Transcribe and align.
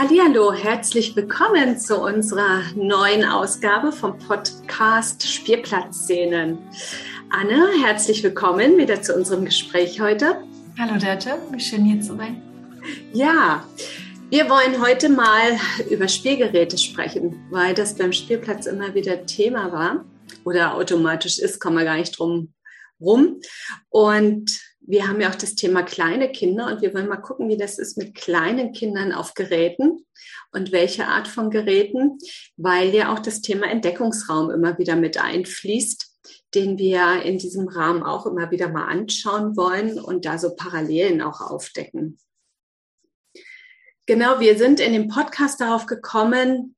Hallo, 0.00 0.52
herzlich 0.52 1.16
willkommen 1.16 1.76
zu 1.76 2.00
unserer 2.00 2.62
neuen 2.76 3.24
Ausgabe 3.24 3.90
vom 3.90 4.16
Podcast 4.16 5.26
Spielplatzszenen. 5.26 6.56
Anne, 7.30 7.68
herzlich 7.84 8.22
willkommen 8.22 8.78
wieder 8.78 9.02
zu 9.02 9.12
unserem 9.16 9.44
Gespräch 9.44 10.00
heute. 10.00 10.40
Hallo 10.78 11.00
Dörte, 11.00 11.38
wie 11.50 11.58
schön 11.58 11.84
hier 11.84 12.00
zu 12.00 12.16
sein. 12.16 12.40
Ja, 13.12 13.64
wir 14.30 14.48
wollen 14.48 14.80
heute 14.80 15.08
mal 15.08 15.58
über 15.90 16.06
Spielgeräte 16.06 16.78
sprechen, 16.78 17.34
weil 17.50 17.74
das 17.74 17.96
beim 17.96 18.12
Spielplatz 18.12 18.66
immer 18.66 18.94
wieder 18.94 19.26
Thema 19.26 19.72
war 19.72 20.04
oder 20.44 20.76
automatisch 20.76 21.40
ist, 21.40 21.58
kommen 21.58 21.76
wir 21.76 21.84
gar 21.84 21.96
nicht 21.96 22.16
drum 22.16 22.52
rum. 23.00 23.40
Und 23.88 24.60
wir 24.88 25.06
haben 25.06 25.20
ja 25.20 25.28
auch 25.28 25.34
das 25.34 25.54
Thema 25.54 25.82
kleine 25.82 26.32
Kinder 26.32 26.66
und 26.66 26.80
wir 26.80 26.94
wollen 26.94 27.08
mal 27.08 27.18
gucken, 27.18 27.50
wie 27.50 27.58
das 27.58 27.78
ist 27.78 27.98
mit 27.98 28.14
kleinen 28.14 28.72
Kindern 28.72 29.12
auf 29.12 29.34
Geräten 29.34 30.06
und 30.50 30.72
welche 30.72 31.06
Art 31.06 31.28
von 31.28 31.50
Geräten, 31.50 32.16
weil 32.56 32.94
ja 32.94 33.12
auch 33.12 33.18
das 33.18 33.42
Thema 33.42 33.66
Entdeckungsraum 33.66 34.50
immer 34.50 34.78
wieder 34.78 34.96
mit 34.96 35.22
einfließt, 35.22 36.06
den 36.54 36.78
wir 36.78 37.20
in 37.22 37.36
diesem 37.36 37.68
Rahmen 37.68 38.02
auch 38.02 38.24
immer 38.24 38.50
wieder 38.50 38.70
mal 38.70 38.86
anschauen 38.86 39.58
wollen 39.58 40.00
und 40.00 40.24
da 40.24 40.38
so 40.38 40.56
Parallelen 40.56 41.20
auch 41.20 41.42
aufdecken. 41.42 42.18
Genau, 44.06 44.40
wir 44.40 44.56
sind 44.56 44.80
in 44.80 44.94
dem 44.94 45.08
Podcast 45.08 45.60
darauf 45.60 45.84
gekommen, 45.84 46.76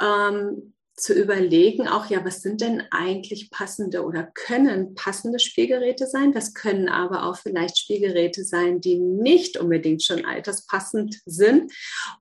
ähm, 0.00 0.74
zu 0.98 1.14
überlegen, 1.14 1.88
auch 1.88 2.10
ja, 2.10 2.24
was 2.24 2.42
sind 2.42 2.60
denn 2.60 2.82
eigentlich 2.90 3.50
passende 3.50 4.04
oder 4.04 4.24
können 4.34 4.94
passende 4.94 5.38
Spielgeräte 5.38 6.06
sein? 6.06 6.34
Was 6.34 6.54
können 6.54 6.88
aber 6.88 7.24
auch 7.24 7.36
vielleicht 7.36 7.78
Spielgeräte 7.78 8.44
sein, 8.44 8.80
die 8.80 8.98
nicht 8.98 9.56
unbedingt 9.56 10.02
schon 10.02 10.24
alterspassend 10.24 11.20
sind 11.24 11.72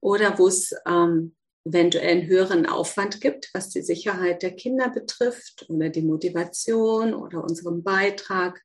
oder 0.02 0.38
wo 0.40 0.48
es 0.48 0.74
ähm, 0.88 1.36
eventuell 1.66 2.20
einen 2.20 2.28
höheren 2.28 2.66
Aufwand 2.66 3.20
gibt, 3.20 3.50
was 3.54 3.70
die 3.70 3.82
Sicherheit 3.82 4.42
der 4.42 4.56
Kinder 4.56 4.90
betrifft 4.90 5.66
oder 5.70 5.90
die 5.90 6.02
Motivation 6.02 7.14
oder 7.14 7.44
unseren 7.44 7.84
Beitrag 7.84 8.62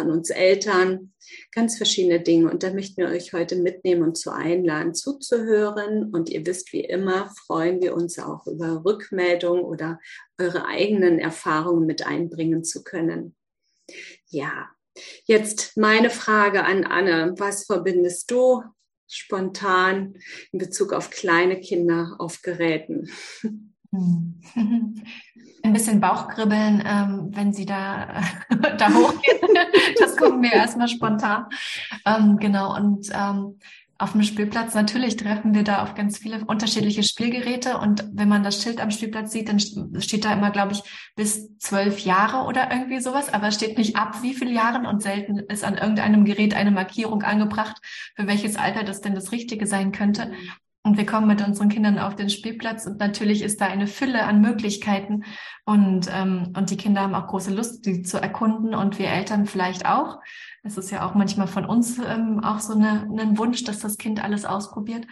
von 0.00 0.10
uns 0.10 0.30
Eltern, 0.30 1.12
ganz 1.52 1.76
verschiedene 1.76 2.20
Dinge. 2.20 2.50
Und 2.50 2.62
da 2.62 2.72
möchten 2.72 3.02
wir 3.02 3.08
euch 3.08 3.34
heute 3.34 3.56
mitnehmen 3.56 4.02
und 4.02 4.16
zu 4.16 4.30
einladen, 4.32 4.94
zuzuhören. 4.94 6.10
Und 6.10 6.30
ihr 6.30 6.46
wisst, 6.46 6.72
wie 6.72 6.84
immer 6.84 7.30
freuen 7.46 7.82
wir 7.82 7.94
uns 7.94 8.18
auch 8.18 8.46
über 8.46 8.82
Rückmeldungen 8.82 9.62
oder 9.62 10.00
eure 10.38 10.64
eigenen 10.64 11.18
Erfahrungen 11.18 11.84
mit 11.84 12.06
einbringen 12.06 12.64
zu 12.64 12.82
können. 12.82 13.36
Ja, 14.28 14.70
jetzt 15.24 15.76
meine 15.76 16.08
Frage 16.08 16.64
an 16.64 16.84
Anne. 16.84 17.34
Was 17.36 17.66
verbindest 17.66 18.30
du 18.30 18.62
spontan 19.06 20.14
in 20.50 20.60
Bezug 20.60 20.94
auf 20.94 21.10
kleine 21.10 21.60
Kinder 21.60 22.16
auf 22.18 22.40
Geräten? 22.40 23.10
Ein 25.62 25.72
bisschen 25.72 26.00
Bauchkribbeln, 26.00 26.82
ähm, 26.86 27.30
wenn 27.32 27.52
sie 27.52 27.66
da, 27.66 28.22
da 28.78 28.92
hochgehen. 28.92 29.40
das 29.98 30.16
kommt 30.16 30.40
mir 30.40 30.52
erstmal 30.52 30.88
spontan. 30.88 31.46
Ähm, 32.06 32.38
genau, 32.38 32.74
und 32.74 33.08
ähm, 33.12 33.58
auf 34.00 34.12
dem 34.12 34.22
Spielplatz 34.22 34.72
natürlich 34.72 35.16
treffen 35.16 35.54
wir 35.54 35.62
da 35.62 35.82
auf 35.82 35.94
ganz 35.94 36.16
viele 36.16 36.42
unterschiedliche 36.46 37.02
Spielgeräte. 37.02 37.76
Und 37.76 38.08
wenn 38.12 38.30
man 38.30 38.42
das 38.42 38.62
Schild 38.62 38.80
am 38.80 38.90
Spielplatz 38.90 39.30
sieht, 39.30 39.50
dann 39.50 39.60
steht 39.60 40.24
da 40.24 40.32
immer, 40.32 40.50
glaube 40.50 40.72
ich, 40.72 40.82
bis 41.16 41.58
zwölf 41.58 41.98
Jahre 42.00 42.46
oder 42.46 42.70
irgendwie 42.72 43.00
sowas. 43.00 43.30
Aber 43.32 43.48
es 43.48 43.56
steht 43.56 43.76
nicht 43.76 43.96
ab, 43.96 44.22
wie 44.22 44.32
viele 44.32 44.52
Jahren. 44.52 44.86
Und 44.86 45.02
selten 45.02 45.38
ist 45.38 45.64
an 45.64 45.76
irgendeinem 45.76 46.24
Gerät 46.24 46.54
eine 46.54 46.70
Markierung 46.70 47.22
angebracht, 47.22 47.76
für 48.16 48.26
welches 48.26 48.56
Alter 48.56 48.84
das 48.84 49.02
denn 49.02 49.14
das 49.14 49.32
Richtige 49.32 49.66
sein 49.66 49.92
könnte. 49.92 50.32
Und 50.82 50.96
wir 50.96 51.04
kommen 51.04 51.26
mit 51.26 51.46
unseren 51.46 51.68
Kindern 51.68 51.98
auf 51.98 52.16
den 52.16 52.30
Spielplatz 52.30 52.86
und 52.86 52.98
natürlich 52.98 53.42
ist 53.42 53.60
da 53.60 53.66
eine 53.66 53.86
Fülle 53.86 54.24
an 54.24 54.40
Möglichkeiten 54.40 55.24
und, 55.66 56.08
ähm, 56.10 56.54
und 56.56 56.70
die 56.70 56.78
Kinder 56.78 57.02
haben 57.02 57.14
auch 57.14 57.26
große 57.26 57.54
Lust, 57.54 57.84
die 57.84 58.00
zu 58.02 58.16
erkunden 58.16 58.74
und 58.74 58.98
wir 58.98 59.08
Eltern 59.08 59.44
vielleicht 59.44 59.84
auch. 59.84 60.20
Es 60.62 60.78
ist 60.78 60.90
ja 60.90 61.06
auch 61.06 61.14
manchmal 61.14 61.48
von 61.48 61.66
uns 61.66 61.98
ähm, 61.98 62.40
auch 62.42 62.60
so 62.60 62.72
eine, 62.72 63.06
ein 63.18 63.36
Wunsch, 63.36 63.62
dass 63.64 63.80
das 63.80 63.98
Kind 63.98 64.24
alles 64.24 64.46
ausprobiert. 64.46 65.06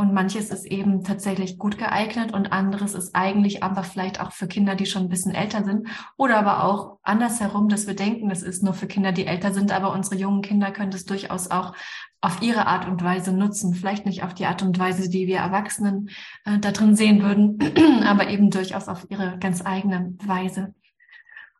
Und 0.00 0.14
manches 0.14 0.48
ist 0.48 0.64
eben 0.64 1.04
tatsächlich 1.04 1.58
gut 1.58 1.76
geeignet 1.76 2.32
und 2.32 2.52
anderes 2.52 2.94
ist 2.94 3.14
eigentlich 3.14 3.62
aber 3.62 3.82
vielleicht 3.82 4.18
auch 4.18 4.32
für 4.32 4.48
Kinder, 4.48 4.74
die 4.74 4.86
schon 4.86 5.02
ein 5.02 5.08
bisschen 5.10 5.34
älter 5.34 5.62
sind. 5.62 5.88
Oder 6.16 6.38
aber 6.38 6.64
auch 6.64 6.96
andersherum, 7.02 7.68
dass 7.68 7.86
wir 7.86 7.92
denken, 7.92 8.30
das 8.30 8.42
ist 8.42 8.62
nur 8.62 8.72
für 8.72 8.86
Kinder, 8.86 9.12
die 9.12 9.26
älter 9.26 9.52
sind, 9.52 9.72
aber 9.72 9.92
unsere 9.92 10.16
jungen 10.16 10.40
Kinder 10.40 10.70
können 10.70 10.90
das 10.90 11.04
durchaus 11.04 11.50
auch 11.50 11.74
auf 12.22 12.40
ihre 12.40 12.66
Art 12.66 12.88
und 12.88 13.04
Weise 13.04 13.34
nutzen. 13.34 13.74
Vielleicht 13.74 14.06
nicht 14.06 14.22
auf 14.22 14.32
die 14.32 14.46
Art 14.46 14.62
und 14.62 14.78
Weise, 14.78 15.10
die 15.10 15.26
wir 15.26 15.36
Erwachsenen 15.36 16.08
äh, 16.46 16.58
da 16.58 16.70
drin 16.70 16.96
sehen 16.96 17.22
würden, 17.22 18.02
aber 18.02 18.30
eben 18.30 18.48
durchaus 18.48 18.88
auf 18.88 19.06
ihre 19.10 19.36
ganz 19.38 19.66
eigene 19.66 20.14
Weise. 20.24 20.72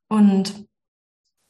Und 0.09 0.67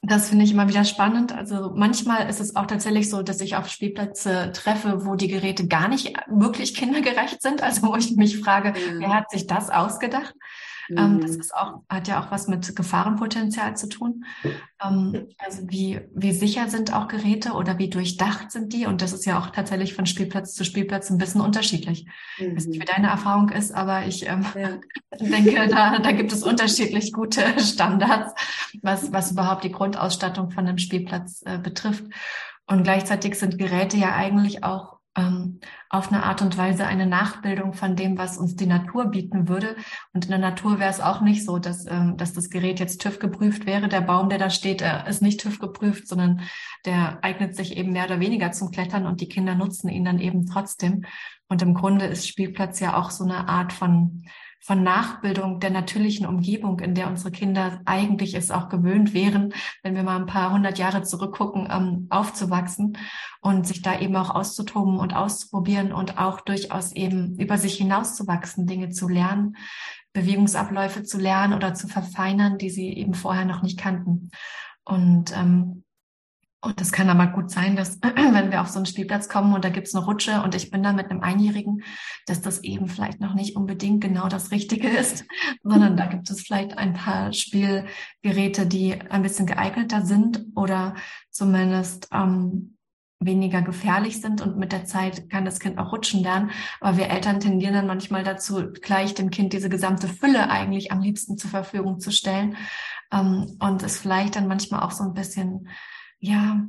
das 0.03 0.31
finde 0.31 0.45
ich 0.45 0.53
immer 0.53 0.69
wieder 0.69 0.85
spannend. 0.85 1.33
Also 1.33 1.73
manchmal 1.75 2.29
ist 2.29 2.41
es 2.41 2.57
auch 2.57 2.67
tatsächlich 2.67 3.11
so, 3.11 3.23
dass 3.23 3.41
ich 3.41 3.57
auf 3.57 3.69
Spielplätze 3.69 4.51
treffe, 4.53 5.05
wo 5.05 5.15
die 5.15 5.29
Geräte 5.29 5.69
gar 5.69 5.89
nicht 5.89 6.17
wirklich 6.27 6.75
kindergerecht 6.77 7.43
sind. 7.43 7.63
Also 7.63 7.83
wo 7.83 7.97
ich 7.97 8.17
mich 8.17 8.39
frage, 8.39 8.71
mhm. 8.71 9.01
wer 9.01 9.15
hat 9.15 9.31
sich 9.31 9.47
das 9.47 9.71
ausgedacht? 9.71 10.35
Mhm. 10.91 11.21
das 11.21 11.37
ist 11.37 11.55
auch, 11.55 11.83
hat 11.89 12.09
ja 12.09 12.23
auch 12.23 12.31
was 12.31 12.49
mit 12.49 12.75
Gefahrenpotenzial 12.75 13.77
zu 13.77 13.89
tun. 13.89 14.25
Ähm, 14.83 15.29
also 15.39 15.63
wie, 15.69 16.01
wie 16.15 16.33
sicher 16.33 16.69
sind 16.69 16.95
auch 16.95 17.09
Geräte 17.09 17.53
oder 17.53 17.79
wie 17.79 17.89
durchdacht 17.89 18.51
sind 18.51 18.73
die? 18.73 18.87
Und 18.87 19.03
das 19.03 19.13
ist 19.13 19.27
ja 19.27 19.39
auch 19.39 19.51
tatsächlich 19.51 19.95
von 19.95 20.07
Spielplatz 20.07 20.55
zu 20.55 20.65
Spielplatz 20.65 21.11
ein 21.11 21.19
bisschen 21.19 21.41
unterschiedlich. 21.41 22.07
Mhm. 22.39 22.47
Ich 22.47 22.57
weiß 22.57 22.67
nicht, 22.67 22.81
wie 22.81 22.85
deine 22.85 23.09
Erfahrung 23.09 23.51
ist, 23.51 23.73
aber 23.75 24.07
ich 24.07 24.27
ähm, 24.27 24.45
ja. 24.55 24.79
denke, 25.21 25.69
da, 25.69 25.99
da 25.99 26.13
gibt 26.13 26.33
es 26.33 26.43
unterschiedlich 26.43 27.13
gute 27.13 27.43
Standards, 27.61 28.35
was, 28.83 29.13
was 29.13 29.33
überhaupt 29.33 29.65
die 29.65 29.73
Grundausstattung 29.73 30.51
von 30.51 30.67
einem 30.67 30.79
Spielplatz 30.79 31.43
äh, 31.47 31.59
betrifft. 31.59 32.05
Und 32.67 32.85
gleichzeitig 32.85 33.37
sind 33.37 33.59
Geräte 33.59 33.97
ja 33.97 34.15
eigentlich 34.15 34.63
auch 34.63 35.00
ähm, 35.17 35.61
auf 35.89 36.13
eine 36.13 36.23
Art 36.23 36.41
und 36.43 36.57
Weise 36.57 36.87
eine 36.87 37.07
Nachbildung 37.07 37.73
von 37.73 37.97
dem, 37.97 38.17
was 38.17 38.39
uns 38.39 38.55
die 38.55 38.67
Natur 38.67 39.07
bieten 39.07 39.49
würde. 39.49 39.77
Und 40.13 40.25
in 40.25 40.31
der 40.31 40.39
Natur 40.39 40.79
wäre 40.79 40.91
es 40.91 41.01
auch 41.01 41.21
nicht 41.21 41.45
so, 41.45 41.59
dass, 41.59 41.87
ähm, 41.87 42.17
dass 42.17 42.33
das 42.33 42.51
Gerät 42.51 42.79
jetzt 42.81 43.01
TÜV 43.01 43.19
geprüft 43.19 43.67
wäre. 43.67 43.89
Der 43.89 44.01
Baum, 44.01 44.29
der 44.29 44.39
da 44.39 44.51
steht, 44.51 44.83
äh, 44.83 45.09
ist 45.09 45.23
nicht 45.23 45.41
TÜV 45.41 45.59
geprüft, 45.59 46.07
sondern 46.07 46.43
der 46.85 47.19
eignet 47.23 47.57
sich 47.57 47.77
eben 47.77 47.93
mehr 47.93 48.05
oder 48.05 48.21
weniger 48.21 48.53
zum 48.53 48.71
Klettern 48.71 49.07
und 49.07 49.21
die 49.21 49.29
Kinder 49.29 49.55
nutzen 49.55 49.89
ihn 49.89 50.05
dann 50.05 50.21
eben 50.21 50.47
trotzdem. 50.47 51.05
Und 51.49 51.63
im 51.63 51.75
Grunde 51.75 52.07
ist 52.07 52.29
Spielplatz 52.29 52.79
ja 52.79 52.97
auch 52.97 53.11
so 53.11 53.25
eine 53.25 53.49
Art 53.49 53.73
von 53.73 54.25
von 54.63 54.83
Nachbildung 54.83 55.59
der 55.59 55.71
natürlichen 55.71 56.27
Umgebung, 56.27 56.81
in 56.81 56.95
der 56.95 57.09
unsere 57.09 57.31
Kinder 57.31 57.81
eigentlich 57.87 58.35
es 58.35 58.51
auch 58.51 58.69
gewöhnt 58.69 59.15
wären, 59.15 59.55
wenn 59.83 59.95
wir 59.95 60.03
mal 60.03 60.17
ein 60.17 60.27
paar 60.27 60.53
hundert 60.53 60.79
Jahre 60.79 61.03
zurückgucken, 61.03 61.69
ähm, 61.71 62.07
aufzuwachsen 62.11 62.99
und 63.41 63.67
sich 63.67 63.81
da 63.81 63.99
eben 63.99 64.17
auch 64.17 64.35
auszutoben 64.35 64.99
und 64.99 65.15
auszuprobieren 65.15 65.93
und 65.93 66.19
auch 66.19 66.41
durchaus 66.43 66.93
eben 66.93 67.39
über 67.39 67.57
sich 67.57 67.77
hinauszuwachsen, 67.77 68.67
Dinge 68.67 68.91
zu 68.91 69.09
lernen, 69.09 69.57
Bewegungsabläufe 70.13 71.05
zu 71.05 71.19
lernen 71.19 71.55
oder 71.55 71.73
zu 71.73 71.89
verfeinern, 71.89 72.59
die 72.59 72.71
sie 72.71 72.93
eben 72.93 73.15
vorher 73.15 73.47
noch 73.47 73.63
nicht 73.63 73.79
kannten. 73.79 74.31
Und 74.85 75.35
ähm, 75.37 75.85
und 76.63 76.81
es 76.81 76.93
kann 76.93 77.09
aber 77.09 77.29
gut 77.29 77.51
sein, 77.51 77.75
dass 77.75 78.01
wenn 78.03 78.51
wir 78.51 78.61
auf 78.61 78.69
so 78.69 78.79
einen 78.79 78.87
Spielplatz 78.87 79.29
kommen 79.29 79.55
und 79.55 79.65
da 79.65 79.71
gibt's 79.71 79.95
eine 79.95 80.05
Rutsche 80.05 80.43
und 80.43 80.55
ich 80.55 80.71
bin 80.71 80.83
da 80.83 80.93
mit 80.93 81.11
einem 81.11 81.23
Einjährigen, 81.23 81.83
dass 82.27 82.43
das 82.43 82.63
eben 82.63 82.87
vielleicht 82.87 83.21
noch 83.21 83.35
nicht 83.35 83.57
unbedingt 83.57 84.03
genau 84.03 84.29
das 84.29 84.51
Richtige 84.51 84.89
ist, 85.01 85.25
sondern 85.63 85.97
da 85.97 86.07
gibt 86.07 86.29
es 86.29 86.43
vielleicht 86.43 86.77
ein 86.77 86.93
paar 86.93 87.33
Spielgeräte, 87.33 88.67
die 88.67 89.01
ein 89.01 89.23
bisschen 89.23 89.47
geeigneter 89.47 90.05
sind 90.05 90.45
oder 90.55 90.95
zumindest 91.31 92.09
ähm, 92.13 92.77
weniger 93.21 93.63
gefährlich 93.63 94.21
sind 94.21 94.41
und 94.41 94.57
mit 94.57 94.73
der 94.73 94.87
Zeit 94.87 95.29
kann 95.29 95.45
das 95.45 95.61
Kind 95.61 95.79
auch 95.79 95.93
rutschen 95.93 96.23
lernen. 96.23 96.51
Aber 96.81 96.97
wir 96.97 97.09
Eltern 97.09 97.41
tendieren 97.41 97.75
dann 97.75 97.87
manchmal 97.87 98.25
dazu, 98.25 98.71
gleich 98.73 99.15
dem 99.15 99.31
Kind 99.31 99.53
diese 99.53 99.69
gesamte 99.69 100.09
Fülle 100.09 100.49
eigentlich 100.51 100.91
am 100.91 101.01
liebsten 101.01 101.37
zur 101.37 101.51
Verfügung 101.51 102.01
zu 102.01 102.11
stellen 102.11 102.57
ähm, 103.13 103.57
und 103.61 103.83
es 103.83 103.99
vielleicht 103.99 104.37
dann 104.37 104.49
manchmal 104.49 104.81
auch 104.81 104.91
so 104.91 105.05
ein 105.05 105.15
bisschen 105.15 105.69
ja, 106.21 106.65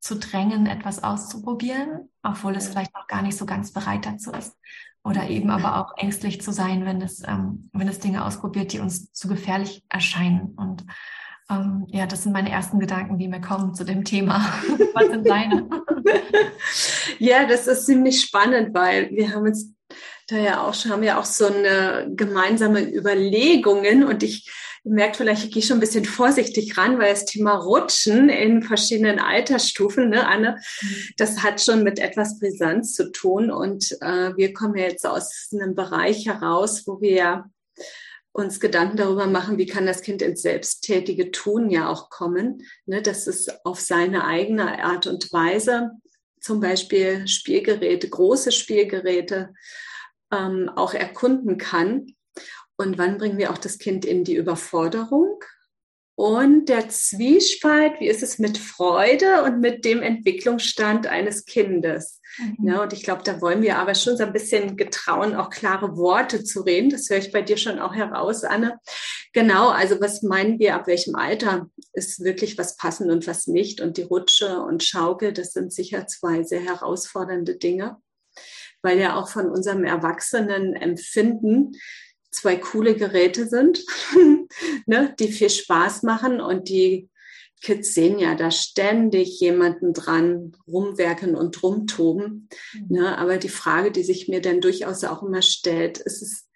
zu 0.00 0.16
drängen, 0.16 0.66
etwas 0.66 1.02
auszuprobieren, 1.02 2.10
obwohl 2.22 2.56
es 2.56 2.68
vielleicht 2.68 2.94
noch 2.94 3.06
gar 3.06 3.22
nicht 3.22 3.38
so 3.38 3.46
ganz 3.46 3.72
bereit 3.72 4.04
dazu 4.04 4.32
ist. 4.32 4.54
Oder 5.02 5.28
eben 5.28 5.50
aber 5.50 5.78
auch 5.78 5.96
ängstlich 5.96 6.40
zu 6.40 6.50
sein, 6.50 6.84
wenn 6.84 7.00
es, 7.02 7.22
ähm, 7.26 7.70
wenn 7.72 7.88
es 7.88 8.00
Dinge 8.00 8.24
ausprobiert, 8.24 8.72
die 8.72 8.80
uns 8.80 9.12
zu 9.12 9.28
gefährlich 9.28 9.84
erscheinen. 9.88 10.54
Und 10.56 10.84
ähm, 11.50 11.86
ja, 11.88 12.06
das 12.06 12.22
sind 12.22 12.32
meine 12.32 12.50
ersten 12.50 12.80
Gedanken, 12.80 13.18
die 13.18 13.28
mir 13.28 13.40
kommen 13.40 13.74
zu 13.74 13.84
dem 13.84 14.04
Thema. 14.04 14.38
Was 14.94 15.06
sind 15.06 15.28
deine? 15.28 15.68
ja, 17.18 17.46
das 17.46 17.66
ist 17.66 17.86
ziemlich 17.86 18.20
spannend, 18.20 18.74
weil 18.74 19.10
wir 19.10 19.32
haben 19.32 19.46
jetzt 19.46 19.74
da 20.28 20.36
ja 20.36 20.62
auch 20.62 20.74
schon, 20.74 20.92
haben 20.92 21.02
ja 21.02 21.18
auch 21.18 21.26
so 21.26 21.46
eine 21.46 22.10
gemeinsame 22.14 22.80
Überlegungen 22.80 24.04
und 24.04 24.22
ich 24.22 24.50
Ihr 24.84 24.92
merkt 24.92 25.16
vielleicht, 25.16 25.44
ich 25.44 25.50
gehe 25.50 25.62
schon 25.62 25.78
ein 25.78 25.80
bisschen 25.80 26.04
vorsichtig 26.04 26.76
ran, 26.76 26.98
weil 26.98 27.10
das 27.10 27.24
Thema 27.24 27.56
Rutschen 27.56 28.28
in 28.28 28.62
verschiedenen 28.62 29.18
Altersstufen, 29.18 30.10
ne, 30.10 30.26
Anne, 30.26 30.58
mhm. 30.82 30.96
das 31.16 31.42
hat 31.42 31.60
schon 31.60 31.82
mit 31.82 31.98
etwas 31.98 32.38
Brisanz 32.38 32.94
zu 32.94 33.10
tun. 33.10 33.50
Und 33.50 33.96
äh, 34.02 34.36
wir 34.36 34.52
kommen 34.52 34.76
ja 34.76 34.84
jetzt 34.84 35.06
aus 35.06 35.48
einem 35.52 35.74
Bereich 35.74 36.26
heraus, 36.26 36.86
wo 36.86 37.00
wir 37.00 37.44
uns 38.32 38.58
Gedanken 38.60 38.96
darüber 38.96 39.26
machen, 39.26 39.58
wie 39.58 39.66
kann 39.66 39.86
das 39.86 40.02
Kind 40.02 40.20
ins 40.20 40.42
selbsttätige 40.42 41.30
Tun 41.30 41.70
ja 41.70 41.88
auch 41.88 42.10
kommen, 42.10 42.66
ne, 42.84 43.00
dass 43.00 43.26
es 43.26 43.48
auf 43.64 43.80
seine 43.80 44.24
eigene 44.24 44.84
Art 44.84 45.06
und 45.06 45.32
Weise 45.32 45.92
zum 46.40 46.60
Beispiel 46.60 47.26
Spielgeräte, 47.26 48.08
große 48.08 48.52
Spielgeräte 48.52 49.54
ähm, 50.30 50.68
auch 50.74 50.92
erkunden 50.92 51.56
kann. 51.56 52.13
Und 52.76 52.98
wann 52.98 53.18
bringen 53.18 53.38
wir 53.38 53.50
auch 53.50 53.58
das 53.58 53.78
Kind 53.78 54.04
in 54.04 54.24
die 54.24 54.34
Überforderung? 54.34 55.38
Und 56.16 56.68
der 56.68 56.88
Zwiespalt, 56.88 57.98
wie 57.98 58.06
ist 58.06 58.22
es 58.22 58.38
mit 58.38 58.56
Freude 58.56 59.42
und 59.42 59.60
mit 59.60 59.84
dem 59.84 60.00
Entwicklungsstand 60.00 61.08
eines 61.08 61.44
Kindes? 61.44 62.20
Mhm. 62.38 62.68
Ja, 62.68 62.82
und 62.82 62.92
ich 62.92 63.02
glaube, 63.02 63.22
da 63.24 63.40
wollen 63.40 63.62
wir 63.62 63.78
aber 63.78 63.96
schon 63.96 64.16
so 64.16 64.22
ein 64.22 64.32
bisschen 64.32 64.76
getrauen, 64.76 65.34
auch 65.34 65.50
klare 65.50 65.96
Worte 65.96 66.44
zu 66.44 66.60
reden. 66.60 66.90
Das 66.90 67.10
höre 67.10 67.18
ich 67.18 67.32
bei 67.32 67.42
dir 67.42 67.56
schon 67.56 67.80
auch 67.80 67.94
heraus, 67.94 68.44
Anne. 68.44 68.78
Genau, 69.32 69.70
also 69.70 70.00
was 70.00 70.22
meinen 70.22 70.60
wir, 70.60 70.76
ab 70.76 70.86
welchem 70.86 71.16
Alter 71.16 71.68
ist 71.92 72.22
wirklich 72.22 72.56
was 72.58 72.76
passend 72.76 73.10
und 73.10 73.26
was 73.26 73.48
nicht? 73.48 73.80
Und 73.80 73.96
die 73.96 74.02
Rutsche 74.02 74.60
und 74.60 74.84
Schaukel, 74.84 75.32
das 75.32 75.52
sind 75.52 75.72
sicher 75.72 76.06
zwei 76.06 76.44
sehr 76.44 76.60
herausfordernde 76.60 77.56
Dinge, 77.56 77.96
weil 78.82 79.00
ja 79.00 79.16
auch 79.16 79.28
von 79.28 79.50
unserem 79.50 79.82
Erwachsenen 79.82 80.74
Empfinden 80.74 81.72
zwei 82.34 82.56
coole 82.56 82.96
Geräte 82.96 83.48
sind, 83.48 83.84
ne, 84.86 85.14
die 85.18 85.28
viel 85.28 85.50
Spaß 85.50 86.02
machen 86.02 86.40
und 86.40 86.68
die 86.68 87.08
Kids 87.64 87.94
sehen 87.94 88.18
ja 88.18 88.34
da 88.34 88.50
ständig 88.50 89.40
jemanden 89.40 89.94
dran 89.94 90.54
rumwerken 90.68 91.34
und 91.34 91.62
rumtoben. 91.62 92.48
Mhm. 92.74 92.86
Ne, 92.88 93.18
aber 93.18 93.38
die 93.38 93.48
Frage, 93.48 93.90
die 93.90 94.02
sich 94.02 94.28
mir 94.28 94.42
dann 94.42 94.60
durchaus 94.60 95.02
auch 95.04 95.22
immer 95.22 95.40
stellt, 95.40 95.98
ist 95.98 96.20
es 96.20 96.48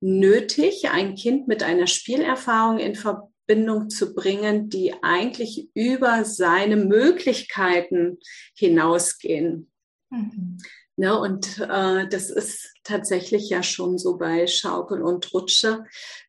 nötig, 0.00 0.88
ein 0.90 1.16
Kind 1.16 1.48
mit 1.48 1.62
einer 1.62 1.86
Spielerfahrung 1.86 2.78
in 2.78 2.94
Verbindung 2.94 3.90
zu 3.90 4.14
bringen, 4.14 4.70
die 4.70 4.94
eigentlich 5.02 5.68
über 5.74 6.24
seine 6.24 6.76
Möglichkeiten 6.76 8.18
hinausgehen? 8.54 9.70
Mhm. 10.10 10.58
Ne, 10.98 11.16
und 11.16 11.60
äh, 11.60 12.08
das 12.08 12.28
ist 12.28 12.74
tatsächlich 12.82 13.48
ja 13.48 13.62
schon 13.62 13.98
so 13.98 14.18
bei 14.18 14.48
Schaukel 14.48 15.00
und 15.00 15.32
Rutsche. 15.32 15.84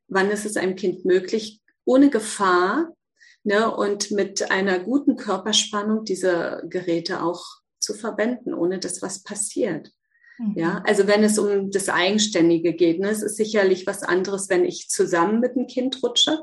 Wann 0.07 0.30
ist 0.30 0.45
es 0.45 0.57
einem 0.57 0.75
Kind 0.75 1.06
möglich, 1.06 1.60
ohne 1.86 2.12
Gefahr 2.12 2.94
ne, 3.44 3.75
und 3.75 4.12
mit 4.12 4.51
einer 4.51 4.77
guten 4.77 5.16
Körperspannung 5.18 6.06
diese 6.06 6.62
Geräte 6.69 7.24
auch 7.24 7.44
zu 7.80 7.95
verwenden, 7.95 8.54
ohne 8.54 8.77
dass 8.77 9.01
was 9.01 9.24
passiert? 9.24 9.92
Mhm. 10.38 10.54
Ja, 10.56 10.83
also 10.86 11.07
wenn 11.07 11.24
es 11.24 11.39
um 11.39 11.71
das 11.71 11.89
Eigenständige 11.89 12.74
geht, 12.74 13.00
ne, 13.00 13.10
es 13.10 13.24
ist 13.24 13.38
sicherlich 13.38 13.88
was 13.88 14.04
anderes, 14.04 14.50
wenn 14.50 14.66
ich 14.66 14.88
zusammen 14.88 15.39
mit 15.39 15.56
dem 15.56 15.66
Kind 15.66 16.04
rutsche, 16.04 16.42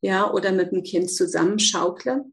ja, 0.00 0.32
oder 0.32 0.52
mit 0.52 0.70
dem 0.70 0.84
Kind 0.84 1.10
zusammen 1.10 1.58
schaukle. 1.58 2.26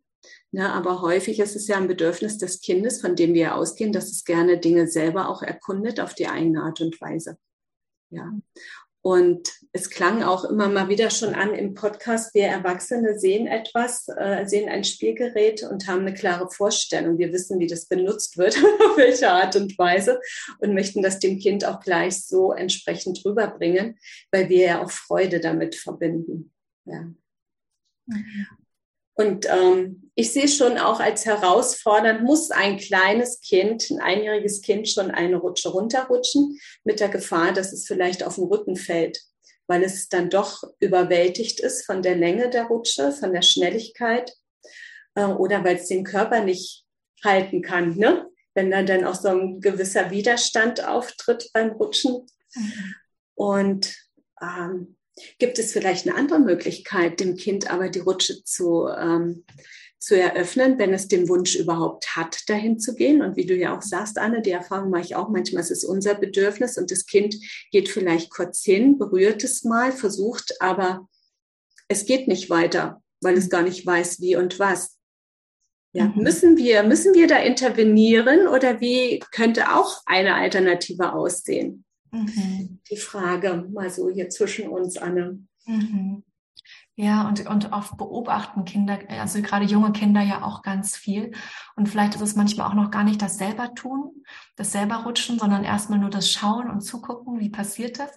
Ne, 0.52 0.72
aber 0.72 1.02
häufig 1.02 1.40
ist 1.40 1.58
es 1.58 1.68
ja 1.68 1.76
ein 1.76 1.90
Bedürfnis 1.90 2.38
des 2.38 2.62
Kindes, 2.62 3.02
von 3.02 3.16
dem 3.16 3.34
wir 3.34 3.56
ausgehen, 3.56 3.92
dass 3.92 4.10
es 4.10 4.24
gerne 4.24 4.58
Dinge 4.58 4.88
selber 4.88 5.28
auch 5.28 5.44
erkundet 5.44 6.00
auf 6.00 6.14
die 6.14 6.28
eigene 6.28 6.64
Art 6.64 6.80
und 6.80 7.00
Weise. 7.02 7.38
Ja. 8.10 8.32
Und 9.02 9.50
es 9.72 9.90
klang 9.90 10.24
auch 10.24 10.46
immer 10.46 10.68
mal 10.68 10.90
wieder 10.90 11.10
schon 11.10 11.34
an 11.34 11.54
im 11.54 11.76
Podcast, 11.76 12.34
wir 12.34 12.46
Erwachsene 12.46 13.20
sehen 13.20 13.48
etwas, 13.48 14.08
äh, 14.08 14.46
sehen 14.46 14.70
ein 14.70 14.84
Spielgerät 14.84 15.64
und 15.64 15.88
haben 15.88 16.02
eine 16.02 16.14
klare 16.14 16.50
Vorstellung. 16.50 17.18
Wir 17.18 17.32
wissen, 17.32 17.60
wie 17.60 17.68
das 17.68 17.86
benutzt 17.86 18.38
wird, 18.38 18.58
auf 18.86 18.98
welche 18.98 19.30
Art 19.30 19.56
und 19.56 19.78
Weise 19.78 20.20
und 20.60 20.74
möchten 20.74 21.02
das 21.02 21.20
dem 21.20 21.40
Kind 21.40 21.64
auch 21.64 21.80
gleich 21.80 22.26
so 22.26 22.52
entsprechend 22.52 23.24
rüberbringen, 23.24 23.98
weil 24.32 24.50
wir 24.50 24.66
ja 24.66 24.84
auch 24.84 24.92
Freude 24.92 25.40
damit 25.40 25.76
verbinden. 25.76 26.52
Ja. 26.86 27.02
Mhm. 28.08 28.48
Und 29.18 29.48
ähm, 29.50 30.12
ich 30.14 30.32
sehe 30.32 30.48
schon 30.48 30.78
auch 30.78 31.00
als 31.00 31.26
herausfordernd, 31.26 32.24
muss 32.24 32.52
ein 32.52 32.78
kleines 32.78 33.42
Kind, 33.42 33.90
ein 33.90 34.00
einjähriges 34.00 34.62
Kind 34.62 34.88
schon 34.88 35.10
eine 35.10 35.38
Rutsche 35.38 35.70
runterrutschen, 35.70 36.60
mit 36.84 37.00
der 37.00 37.10
Gefahr, 37.10 37.52
dass 37.52 37.74
es 37.74 37.88
vielleicht 37.88 38.24
auf 38.24 38.36
den 38.36 38.44
Rücken 38.44 38.76
fällt, 38.76 39.20
weil 39.66 39.84
es 39.84 40.08
dann 40.10 40.30
doch 40.30 40.64
überwältigt 40.80 41.60
ist 41.60 41.86
von 41.88 42.04
der 42.04 42.16
Länge 42.16 42.52
der 42.52 42.66
Rutsche, 42.66 43.12
von 43.12 43.34
der 43.34 43.42
Schnelligkeit 43.42 44.34
äh, 45.16 45.26
oder 45.26 45.64
weil 45.64 45.78
es 45.78 45.88
den 45.88 46.04
Körper 46.04 46.44
nicht 46.44 46.86
halten 47.24 47.64
kann, 47.64 47.98
ne? 47.98 48.30
wenn 48.54 48.70
da 48.70 48.84
dann 48.84 49.04
auch 49.04 49.16
so 49.16 49.30
ein 49.30 49.62
gewisser 49.62 50.12
Widerstand 50.12 50.88
auftritt 50.88 51.50
beim 51.54 51.72
Rutschen. 51.72 52.28
Mhm. 52.54 52.96
Und 53.34 53.96
ähm, 54.42 54.97
Gibt 55.40 55.60
es 55.60 55.72
vielleicht 55.72 56.08
eine 56.08 56.16
andere 56.16 56.40
Möglichkeit, 56.40 57.20
dem 57.20 57.36
Kind 57.36 57.72
aber 57.72 57.90
die 57.90 58.00
Rutsche 58.00 58.44
zu, 58.44 58.88
ähm, 58.88 59.46
zu 60.00 60.20
eröffnen, 60.20 60.78
wenn 60.78 60.94
es 60.94 61.08
den 61.08 61.28
Wunsch 61.28 61.56
überhaupt 61.56 62.16
hat, 62.16 62.48
dahin 62.48 62.80
zu 62.80 62.96
gehen? 62.96 63.22
Und 63.22 63.36
wie 63.36 63.46
du 63.46 63.56
ja 63.56 63.76
auch 63.76 63.82
sagst, 63.82 64.18
Anne, 64.18 64.42
die 64.42 64.52
Erfahrung 64.52 64.90
mache 64.90 65.04
ich 65.04 65.16
auch 65.16 65.30
manchmal, 65.30 65.62
es 65.62 65.72
ist 65.72 65.84
unser 65.84 66.16
Bedürfnis 66.16 66.78
und 66.78 66.92
das 66.92 67.06
Kind 67.06 67.36
geht 67.72 67.90
vielleicht 67.90 68.30
kurz 68.30 68.64
hin, 68.64 68.98
berührt 68.98 69.44
es 69.44 69.64
mal, 69.64 69.92
versucht, 69.92 70.56
aber 70.60 71.08
es 71.88 72.06
geht 72.06 72.28
nicht 72.28 72.50
weiter, 72.50 73.02
weil 73.22 73.38
es 73.38 73.50
gar 73.50 73.64
nicht 73.64 73.86
weiß, 73.86 74.20
wie 74.22 74.36
und 74.36 74.60
was. 74.60 74.98
Ja, 75.94 76.06
mhm. 76.06 76.22
müssen 76.22 76.58
wir, 76.58 76.84
müssen 76.84 77.14
wir 77.16 77.28
da 77.28 77.38
intervenieren 77.40 78.48
oder 78.48 78.80
wie 78.82 79.20
könnte 79.32 79.76
auch 79.76 80.02
eine 80.06 80.36
Alternative 80.36 81.14
aussehen? 81.14 81.86
Mhm. 82.12 82.80
Die 82.90 82.98
Frage 82.98 83.68
mal 83.72 83.90
so 83.90 84.10
hier 84.10 84.30
zwischen 84.30 84.70
uns, 84.70 84.98
Anne. 84.98 85.40
Mhm. 85.66 86.24
Ja, 87.00 87.28
und, 87.28 87.46
und 87.46 87.74
oft 87.74 87.96
beobachten 87.96 88.66
Kinder, 88.66 88.98
also 89.08 89.40
gerade 89.44 89.66
junge 89.66 89.92
Kinder 89.92 90.22
ja 90.22 90.42
auch 90.42 90.64
ganz 90.64 90.98
viel. 90.98 91.32
Und 91.76 91.88
vielleicht 91.88 92.16
ist 92.16 92.22
es 92.22 92.36
manchmal 92.36 92.68
auch 92.68 92.74
noch 92.74 92.90
gar 92.90 93.04
nicht 93.04 93.22
das 93.22 93.38
selber 93.38 93.76
tun, 93.76 94.24
das 94.56 94.72
selber 94.72 95.04
rutschen, 95.04 95.38
sondern 95.38 95.64
erstmal 95.64 96.00
nur 96.00 96.10
das 96.10 96.32
Schauen 96.32 96.72
und 96.72 96.82
zugucken, 96.82 97.40
wie 97.40 97.50
passiert 97.50 98.00
das. 98.00 98.10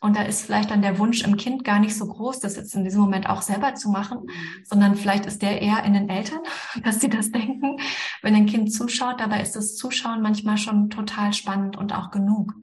Und 0.00 0.16
da 0.16 0.22
ist 0.22 0.42
vielleicht 0.42 0.70
dann 0.70 0.80
der 0.80 1.00
Wunsch 1.00 1.24
im 1.24 1.36
Kind 1.36 1.64
gar 1.64 1.80
nicht 1.80 1.96
so 1.96 2.06
groß, 2.06 2.38
das 2.38 2.54
jetzt 2.54 2.72
in 2.76 2.84
diesem 2.84 3.00
Moment 3.00 3.28
auch 3.28 3.42
selber 3.42 3.74
zu 3.74 3.90
machen, 3.90 4.20
mhm. 4.20 4.64
sondern 4.64 4.94
vielleicht 4.94 5.26
ist 5.26 5.42
der 5.42 5.60
eher 5.60 5.82
in 5.82 5.94
den 5.94 6.08
Eltern, 6.08 6.38
dass 6.84 7.00
sie 7.00 7.10
das 7.10 7.32
denken, 7.32 7.78
wenn 8.22 8.36
ein 8.36 8.46
Kind 8.46 8.72
zuschaut. 8.72 9.20
Dabei 9.20 9.42
ist 9.42 9.56
das 9.56 9.74
Zuschauen 9.74 10.22
manchmal 10.22 10.56
schon 10.56 10.88
total 10.88 11.32
spannend 11.32 11.76
und 11.76 11.92
auch 11.92 12.12
genug 12.12 12.54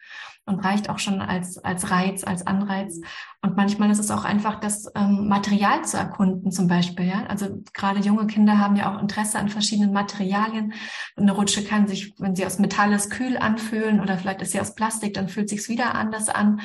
und 0.47 0.61
reicht 0.61 0.89
auch 0.89 0.97
schon 0.97 1.21
als, 1.21 1.57
als 1.57 1.91
Reiz, 1.91 2.23
als 2.23 2.47
Anreiz. 2.47 2.99
Und 3.41 3.57
manchmal 3.57 3.91
ist 3.91 3.99
es 3.99 4.09
auch 4.11 4.23
einfach, 4.23 4.59
das 4.59 4.89
ähm, 4.95 5.27
Material 5.27 5.83
zu 5.83 5.97
erkunden 5.97 6.51
zum 6.51 6.67
Beispiel. 6.67 7.05
Ja? 7.05 7.25
Also 7.27 7.61
gerade 7.73 7.99
junge 7.99 8.27
Kinder 8.27 8.57
haben 8.57 8.77
ja 8.77 8.91
auch 8.91 9.01
Interesse 9.01 9.37
an 9.37 9.49
verschiedenen 9.49 9.91
Materialien. 9.91 10.73
Eine 11.17 11.33
Rutsche 11.33 11.65
kann 11.65 11.87
sich, 11.87 12.13
wenn 12.17 12.35
sie 12.35 12.45
aus 12.45 12.59
Metall 12.59 12.93
ist, 12.93 13.11
kühl 13.11 13.37
anfühlen 13.37 13.99
oder 13.99 14.17
vielleicht 14.17 14.41
ist 14.41 14.53
sie 14.53 14.61
aus 14.61 14.73
Plastik, 14.73 15.13
dann 15.13 15.27
fühlt 15.27 15.49
sich's 15.49 15.67
wieder 15.67 15.95
anders 15.95 16.29
an. 16.29 16.61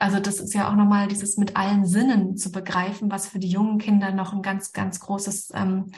Also 0.00 0.18
das 0.18 0.40
ist 0.40 0.52
ja 0.54 0.68
auch 0.68 0.74
nochmal 0.74 1.06
dieses 1.06 1.36
mit 1.36 1.56
allen 1.56 1.86
Sinnen 1.86 2.36
zu 2.36 2.50
begreifen, 2.50 3.12
was 3.12 3.28
für 3.28 3.38
die 3.38 3.50
jungen 3.50 3.78
Kinder 3.78 4.10
noch 4.10 4.32
ein 4.32 4.42
ganz, 4.42 4.72
ganz 4.72 4.98
großes 4.98 5.52
ähm, 5.54 5.92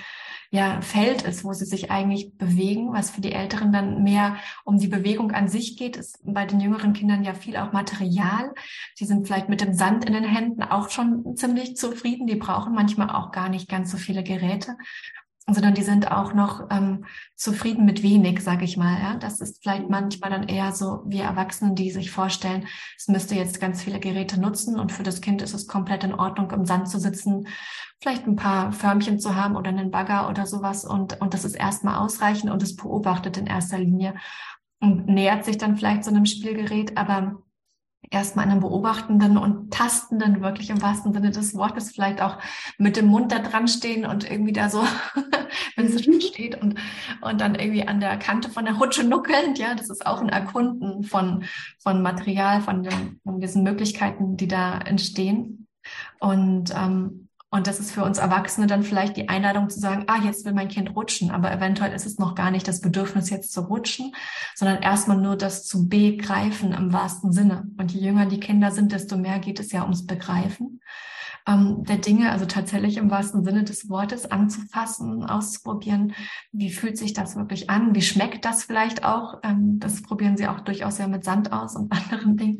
ja, 0.54 0.82
Feld 0.82 1.22
ist, 1.22 1.44
wo 1.44 1.54
sie 1.54 1.64
sich 1.64 1.90
eigentlich 1.90 2.36
bewegen, 2.36 2.92
was 2.92 3.10
für 3.10 3.22
die 3.22 3.32
Älteren 3.32 3.72
dann 3.72 4.02
mehr 4.02 4.36
um 4.64 4.76
die 4.76 4.86
Bewegung 4.86 5.32
an 5.32 5.48
sich 5.48 5.78
geht, 5.78 5.96
ist 5.96 6.20
bei 6.24 6.44
den 6.44 6.60
jüngeren 6.60 6.92
Kindern 6.92 7.24
ja 7.24 7.32
viel 7.32 7.56
auch 7.56 7.72
Material. 7.72 8.52
Die 9.00 9.06
sind 9.06 9.26
vielleicht 9.26 9.48
mit 9.48 9.62
dem 9.62 9.72
Sand 9.72 10.04
in 10.04 10.12
den 10.12 10.24
Händen 10.24 10.62
auch 10.62 10.90
schon 10.90 11.36
ziemlich 11.36 11.76
zufrieden. 11.76 12.26
Die 12.26 12.36
brauchen 12.36 12.74
manchmal 12.74 13.08
auch 13.08 13.32
gar 13.32 13.48
nicht 13.48 13.66
ganz 13.66 13.90
so 13.90 13.96
viele 13.96 14.22
Geräte 14.22 14.76
sondern 15.48 15.74
die 15.74 15.82
sind 15.82 16.10
auch 16.10 16.34
noch 16.34 16.68
ähm, 16.70 17.04
zufrieden 17.34 17.84
mit 17.84 18.02
wenig, 18.02 18.40
sage 18.40 18.64
ich 18.64 18.76
mal. 18.76 19.00
Ja? 19.00 19.16
Das 19.16 19.40
ist 19.40 19.62
vielleicht 19.62 19.88
manchmal 19.90 20.30
dann 20.30 20.48
eher 20.48 20.72
so 20.72 21.02
wie 21.06 21.18
Erwachsene, 21.18 21.74
die 21.74 21.90
sich 21.90 22.10
vorstellen, 22.10 22.66
es 22.96 23.08
müsste 23.08 23.34
jetzt 23.34 23.60
ganz 23.60 23.82
viele 23.82 23.98
Geräte 23.98 24.40
nutzen 24.40 24.78
und 24.78 24.92
für 24.92 25.02
das 25.02 25.20
Kind 25.20 25.42
ist 25.42 25.54
es 25.54 25.66
komplett 25.66 26.04
in 26.04 26.14
Ordnung, 26.14 26.50
im 26.52 26.64
Sand 26.64 26.88
zu 26.88 27.00
sitzen, 27.00 27.48
vielleicht 28.00 28.26
ein 28.26 28.36
paar 28.36 28.72
Förmchen 28.72 29.18
zu 29.18 29.34
haben 29.34 29.56
oder 29.56 29.70
einen 29.70 29.90
Bagger 29.90 30.28
oder 30.28 30.46
sowas 30.46 30.84
und, 30.84 31.20
und 31.20 31.34
das 31.34 31.44
ist 31.44 31.54
erstmal 31.54 31.96
ausreichend 31.96 32.50
und 32.50 32.62
es 32.62 32.76
beobachtet 32.76 33.36
in 33.36 33.46
erster 33.46 33.78
Linie 33.78 34.14
und 34.80 35.06
nähert 35.06 35.44
sich 35.44 35.58
dann 35.58 35.76
vielleicht 35.76 36.04
so 36.04 36.10
einem 36.10 36.26
Spielgerät, 36.26 36.96
aber 36.96 37.42
erstmal 38.10 38.46
einem 38.46 38.60
beobachtenden 38.60 39.38
und 39.38 39.72
tastenden, 39.72 40.42
wirklich 40.42 40.70
im 40.70 40.82
wahrsten 40.82 41.12
Sinne 41.12 41.30
des 41.30 41.54
Wortes, 41.54 41.92
vielleicht 41.92 42.20
auch 42.20 42.38
mit 42.78 42.96
dem 42.96 43.06
Mund 43.06 43.32
da 43.32 43.38
dran 43.38 43.68
stehen 43.68 44.04
und 44.04 44.30
irgendwie 44.30 44.52
da 44.52 44.68
so, 44.68 44.84
wenn 45.76 45.86
es 45.86 46.04
schon 46.04 46.20
steht 46.20 46.60
und, 46.60 46.78
und 47.20 47.40
dann 47.40 47.54
irgendwie 47.54 47.86
an 47.86 48.00
der 48.00 48.18
Kante 48.18 48.50
von 48.50 48.64
der 48.64 48.74
Rutsche 48.74 49.04
nuckelnd, 49.04 49.58
ja, 49.58 49.74
das 49.74 49.88
ist 49.88 50.04
auch 50.06 50.20
ein 50.20 50.28
Erkunden 50.28 51.04
von, 51.04 51.44
von 51.78 52.02
Material, 52.02 52.60
von, 52.60 52.82
den, 52.82 53.20
von 53.22 53.40
diesen 53.40 53.62
Möglichkeiten, 53.62 54.36
die 54.36 54.48
da 54.48 54.78
entstehen. 54.78 55.66
Und, 56.20 56.72
ähm, 56.76 57.21
Und 57.52 57.66
das 57.68 57.78
ist 57.78 57.92
für 57.92 58.02
uns 58.02 58.18
Erwachsene 58.18 58.66
dann 58.66 58.82
vielleicht 58.82 59.16
die 59.16 59.28
Einladung 59.28 59.68
zu 59.70 59.78
sagen, 59.78 60.04
ah, 60.08 60.18
jetzt 60.24 60.44
will 60.44 60.54
mein 60.54 60.68
Kind 60.68 60.96
rutschen, 60.96 61.30
aber 61.30 61.52
eventuell 61.52 61.92
ist 61.92 62.06
es 62.06 62.18
noch 62.18 62.34
gar 62.34 62.50
nicht 62.50 62.66
das 62.66 62.80
Bedürfnis, 62.80 63.30
jetzt 63.30 63.52
zu 63.52 63.60
rutschen, 63.60 64.12
sondern 64.54 64.82
erstmal 64.82 65.18
nur 65.18 65.36
das 65.36 65.66
zu 65.66 65.88
begreifen 65.88 66.72
im 66.72 66.92
wahrsten 66.92 67.30
Sinne. 67.30 67.68
Und 67.78 67.92
je 67.92 68.00
jünger 68.00 68.26
die 68.26 68.40
Kinder 68.40 68.70
sind, 68.70 68.90
desto 68.90 69.16
mehr 69.16 69.38
geht 69.38 69.60
es 69.60 69.70
ja 69.70 69.82
ums 69.82 70.06
Begreifen 70.06 70.80
ähm, 71.46 71.84
der 71.84 71.98
Dinge, 71.98 72.30
also 72.30 72.46
tatsächlich 72.46 72.96
im 72.96 73.10
wahrsten 73.10 73.44
Sinne 73.44 73.64
des 73.64 73.88
Wortes 73.88 74.30
anzufassen, 74.30 75.24
auszuprobieren. 75.24 76.14
Wie 76.52 76.70
fühlt 76.70 76.98
sich 76.98 77.12
das 77.12 77.36
wirklich 77.36 77.68
an? 77.70 77.94
Wie 77.94 78.02
schmeckt 78.02 78.44
das 78.44 78.64
vielleicht 78.64 79.04
auch? 79.04 79.40
Ähm, 79.42 79.78
das 79.78 80.02
probieren 80.02 80.36
sie 80.36 80.46
auch 80.46 80.60
durchaus 80.60 80.98
ja 80.98 81.08
mit 81.08 81.24
Sand 81.24 81.52
aus 81.52 81.76
und 81.76 81.92
anderen 82.12 82.36
Dingen. 82.36 82.58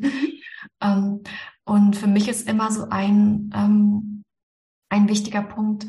ähm, 0.81 1.21
und 1.65 1.95
für 1.95 2.07
mich 2.07 2.27
ist 2.27 2.47
immer 2.49 2.71
so 2.71 2.89
ein, 2.89 3.49
ähm, 3.55 4.12
ein 4.93 5.09
wichtiger 5.09 5.41
Punkt, 5.41 5.87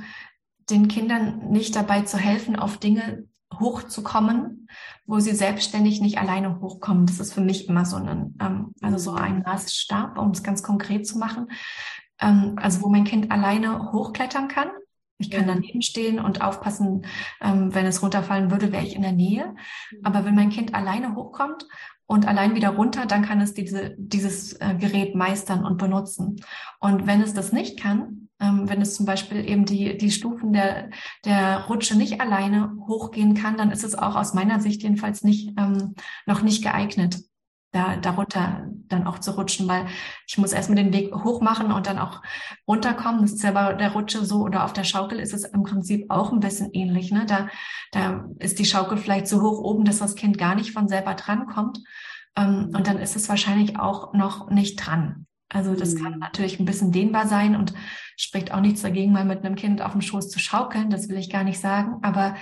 den 0.70 0.88
Kindern 0.88 1.50
nicht 1.50 1.76
dabei 1.76 2.02
zu 2.02 2.16
helfen, 2.16 2.56
auf 2.56 2.78
Dinge 2.78 3.28
hochzukommen, 3.60 4.66
wo 5.06 5.20
sie 5.20 5.34
selbstständig 5.34 6.00
nicht 6.00 6.18
alleine 6.18 6.60
hochkommen. 6.60 7.06
Das 7.06 7.20
ist 7.20 7.34
für 7.34 7.42
mich 7.42 7.68
immer 7.68 7.84
so 7.84 7.96
ein, 7.96 8.34
ähm, 8.40 8.72
also 8.80 8.96
so 8.96 9.12
ein 9.12 9.42
Maßstab, 9.42 10.18
um 10.18 10.30
es 10.30 10.42
ganz 10.42 10.62
konkret 10.62 11.06
zu 11.06 11.18
machen. 11.18 11.48
Ähm, 12.18 12.54
also 12.56 12.82
wo 12.82 12.88
mein 12.88 13.04
Kind 13.04 13.30
alleine 13.30 13.92
hochklettern 13.92 14.48
kann. 14.48 14.70
Ich 15.18 15.30
kann 15.30 15.46
daneben 15.46 15.82
stehen 15.82 16.18
und 16.18 16.40
aufpassen, 16.40 17.06
ähm, 17.40 17.74
wenn 17.74 17.86
es 17.86 18.02
runterfallen 18.02 18.50
würde, 18.50 18.72
wäre 18.72 18.84
ich 18.84 18.96
in 18.96 19.02
der 19.02 19.12
Nähe. 19.12 19.54
Aber 20.02 20.24
wenn 20.24 20.34
mein 20.34 20.50
Kind 20.50 20.74
alleine 20.74 21.14
hochkommt 21.14 21.66
und 22.06 22.26
allein 22.26 22.54
wieder 22.54 22.70
runter, 22.70 23.06
dann 23.06 23.22
kann 23.22 23.40
es 23.40 23.54
diese, 23.54 23.94
dieses 23.98 24.54
äh, 24.54 24.74
Gerät 24.74 25.14
meistern 25.14 25.64
und 25.64 25.76
benutzen. 25.76 26.40
Und 26.80 27.06
wenn 27.06 27.20
es 27.20 27.34
das 27.34 27.52
nicht 27.52 27.78
kann, 27.78 28.23
ähm, 28.40 28.68
wenn 28.68 28.80
es 28.80 28.94
zum 28.94 29.06
Beispiel 29.06 29.48
eben 29.48 29.64
die, 29.64 29.96
die 29.96 30.10
Stufen 30.10 30.52
der, 30.52 30.90
der 31.24 31.64
Rutsche 31.66 31.96
nicht 31.96 32.20
alleine 32.20 32.76
hochgehen 32.86 33.34
kann, 33.34 33.56
dann 33.56 33.70
ist 33.70 33.84
es 33.84 33.94
auch 33.94 34.16
aus 34.16 34.34
meiner 34.34 34.60
Sicht 34.60 34.82
jedenfalls 34.82 35.22
nicht, 35.22 35.52
ähm, 35.58 35.94
noch 36.26 36.42
nicht 36.42 36.62
geeignet, 36.62 37.18
da, 37.74 37.96
darunter 37.96 38.68
dann 38.88 39.06
auch 39.06 39.18
zu 39.18 39.32
rutschen, 39.32 39.68
weil 39.68 39.86
ich 40.26 40.38
muss 40.38 40.52
erstmal 40.52 40.76
den 40.76 40.92
Weg 40.92 41.12
hoch 41.14 41.40
machen 41.40 41.72
und 41.72 41.86
dann 41.86 41.98
auch 41.98 42.22
runterkommen. 42.68 43.22
Das 43.22 43.32
ist 43.32 43.42
ja 43.42 43.50
bei 43.50 43.72
der 43.74 43.92
Rutsche 43.92 44.24
so 44.24 44.42
oder 44.42 44.64
auf 44.64 44.72
der 44.72 44.84
Schaukel 44.84 45.18
ist 45.18 45.34
es 45.34 45.44
im 45.44 45.64
Prinzip 45.64 46.06
auch 46.10 46.32
ein 46.32 46.40
bisschen 46.40 46.70
ähnlich. 46.72 47.10
Ne? 47.10 47.26
Da, 47.26 47.48
da 47.92 48.26
ist 48.38 48.58
die 48.58 48.64
Schaukel 48.64 48.96
vielleicht 48.96 49.26
so 49.26 49.42
hoch 49.42 49.58
oben, 49.58 49.84
dass 49.84 49.98
das 49.98 50.14
Kind 50.14 50.38
gar 50.38 50.54
nicht 50.54 50.72
von 50.72 50.88
selber 50.88 51.14
drankommt. 51.14 51.80
Ähm, 52.36 52.70
und 52.74 52.86
dann 52.86 52.98
ist 52.98 53.16
es 53.16 53.28
wahrscheinlich 53.28 53.78
auch 53.78 54.12
noch 54.12 54.50
nicht 54.50 54.76
dran. 54.76 55.26
Also 55.54 55.74
das 55.74 55.94
kann 55.94 56.14
mhm. 56.14 56.18
natürlich 56.18 56.58
ein 56.58 56.64
bisschen 56.64 56.90
dehnbar 56.90 57.28
sein 57.28 57.54
und 57.54 57.72
spricht 58.16 58.52
auch 58.52 58.60
nichts 58.60 58.82
dagegen, 58.82 59.12
mal 59.12 59.24
mit 59.24 59.44
einem 59.44 59.54
Kind 59.54 59.80
auf 59.80 59.92
dem 59.92 60.00
Schoß 60.00 60.28
zu 60.28 60.40
schaukeln. 60.40 60.90
Das 60.90 61.08
will 61.08 61.16
ich 61.16 61.30
gar 61.30 61.44
nicht 61.44 61.60
sagen. 61.60 61.98
Aber 62.02 62.34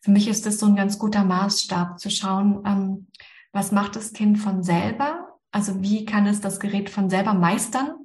für 0.00 0.12
mich 0.12 0.28
ist 0.28 0.46
das 0.46 0.58
so 0.58 0.66
ein 0.66 0.76
ganz 0.76 0.98
guter 0.98 1.24
Maßstab 1.24 1.98
zu 1.98 2.10
schauen, 2.10 2.62
ähm, 2.64 3.08
was 3.52 3.72
macht 3.72 3.96
das 3.96 4.12
Kind 4.12 4.38
von 4.38 4.62
selber? 4.62 5.26
Also 5.50 5.82
wie 5.82 6.04
kann 6.04 6.28
es 6.28 6.40
das 6.40 6.60
Gerät 6.60 6.90
von 6.90 7.10
selber 7.10 7.34
meistern? 7.34 7.96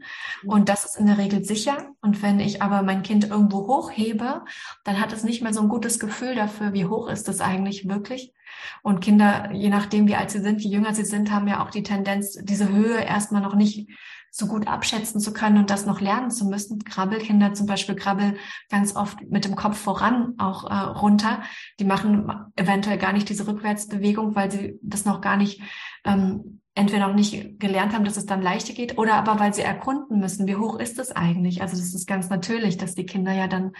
Mhm. 0.41 0.49
Und 0.49 0.69
das 0.69 0.83
ist 0.83 0.97
in 0.97 1.05
der 1.05 1.19
Regel 1.19 1.45
sicher. 1.45 1.91
Und 2.01 2.23
wenn 2.23 2.39
ich 2.39 2.63
aber 2.63 2.81
mein 2.81 3.03
Kind 3.03 3.29
irgendwo 3.29 3.67
hochhebe, 3.67 4.43
dann 4.83 4.99
hat 4.99 5.13
es 5.13 5.23
nicht 5.23 5.43
mehr 5.43 5.53
so 5.53 5.61
ein 5.61 5.69
gutes 5.69 5.99
Gefühl 5.99 6.33
dafür, 6.33 6.73
wie 6.73 6.85
hoch 6.85 7.07
ist 7.07 7.29
es 7.29 7.39
eigentlich 7.39 7.87
wirklich. 7.87 8.33
Und 8.81 9.01
Kinder, 9.01 9.51
je 9.53 9.69
nachdem, 9.69 10.07
wie 10.07 10.15
alt 10.15 10.31
sie 10.31 10.39
sind, 10.39 10.61
je 10.61 10.71
jünger 10.71 10.95
sie 10.95 11.05
sind, 11.05 11.31
haben 11.31 11.47
ja 11.47 11.63
auch 11.63 11.69
die 11.69 11.83
Tendenz, 11.83 12.39
diese 12.41 12.69
Höhe 12.69 12.99
erstmal 12.99 13.43
noch 13.43 13.53
nicht 13.53 13.87
so 14.37 14.47
gut 14.47 14.67
abschätzen 14.67 15.21
zu 15.21 15.31
können 15.31 15.57
und 15.57 15.69
das 15.69 15.85
noch 15.85 16.01
lernen 16.01 16.29
zu 16.29 16.43
müssen. 16.43 16.83
Krabbelkinder 16.83 17.53
zum 17.53 17.67
Beispiel 17.67 17.95
krabbeln 17.95 18.35
ganz 18.69 18.93
oft 18.93 19.21
mit 19.29 19.45
dem 19.45 19.55
Kopf 19.55 19.77
voran 19.77 20.33
auch 20.39 20.69
äh, 20.69 20.73
runter. 20.73 21.41
Die 21.79 21.85
machen 21.85 22.29
eventuell 22.57 22.97
gar 22.97 23.13
nicht 23.13 23.29
diese 23.29 23.47
Rückwärtsbewegung, 23.47 24.35
weil 24.35 24.51
sie 24.51 24.77
das 24.81 25.05
noch 25.05 25.21
gar 25.21 25.37
nicht 25.37 25.61
ähm, 26.03 26.59
entweder 26.77 27.07
noch 27.07 27.15
nicht 27.15 27.57
gelernt 27.61 27.93
haben, 27.93 28.03
dass 28.03 28.17
es 28.17 28.25
dann 28.25 28.41
leichter 28.41 28.73
geht, 28.73 28.97
oder 28.97 29.13
aber 29.13 29.39
weil 29.39 29.53
sie 29.53 29.61
erkunden 29.61 30.19
müssen, 30.19 30.45
wie 30.45 30.57
hoch 30.57 30.77
ist 30.77 30.99
es 30.99 31.15
eigentlich? 31.15 31.61
Also 31.61 31.77
das 31.77 31.93
ist 31.93 32.05
ganz 32.05 32.29
natürlich, 32.29 32.75
dass 32.75 32.95
die 32.95 33.05
Kinder 33.05 33.31
ja 33.31 33.47
dann 33.47 33.71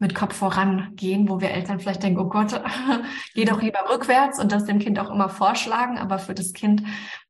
mit 0.00 0.16
Kopf 0.16 0.34
vorangehen, 0.34 1.28
wo 1.28 1.40
wir 1.40 1.52
Eltern 1.52 1.78
vielleicht 1.78 2.02
denken, 2.02 2.18
oh 2.18 2.28
Gott, 2.28 2.60
geh 3.34 3.44
doch 3.44 3.62
lieber 3.62 3.88
rückwärts 3.88 4.40
und 4.40 4.50
das 4.50 4.64
dem 4.64 4.80
Kind 4.80 4.98
auch 4.98 5.10
immer 5.10 5.28
vorschlagen. 5.28 5.96
Aber 5.96 6.18
für 6.18 6.34
das 6.34 6.52
Kind 6.52 6.82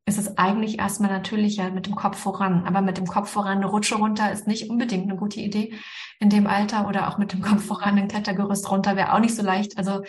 ist 0.06 0.18
es 0.18 0.38
eigentlich 0.38 0.78
erstmal 0.78 1.10
natürlicher 1.10 1.70
mit 1.70 1.86
dem 1.86 1.94
Kopf 1.94 2.18
voran. 2.18 2.64
Aber 2.66 2.80
mit 2.80 2.98
dem 2.98 3.06
Kopf 3.06 3.30
voran 3.30 3.58
eine 3.58 3.66
Rutsche 3.66 3.96
runter 3.96 4.32
ist 4.32 4.46
nicht 4.46 4.70
unbedingt 4.70 5.04
eine 5.04 5.16
gute 5.16 5.40
Idee 5.40 5.74
in 6.18 6.30
dem 6.30 6.46
Alter 6.46 6.88
oder 6.88 7.08
auch 7.08 7.18
mit 7.18 7.32
dem 7.32 7.40
Kopf 7.42 7.64
voran 7.64 7.98
ein 7.98 8.08
Klettergerüst 8.08 8.70
runter 8.70 8.96
wäre 8.96 9.14
auch 9.14 9.20
nicht 9.20 9.34
so 9.34 9.42
leicht. 9.42 9.78
Also 9.78 10.02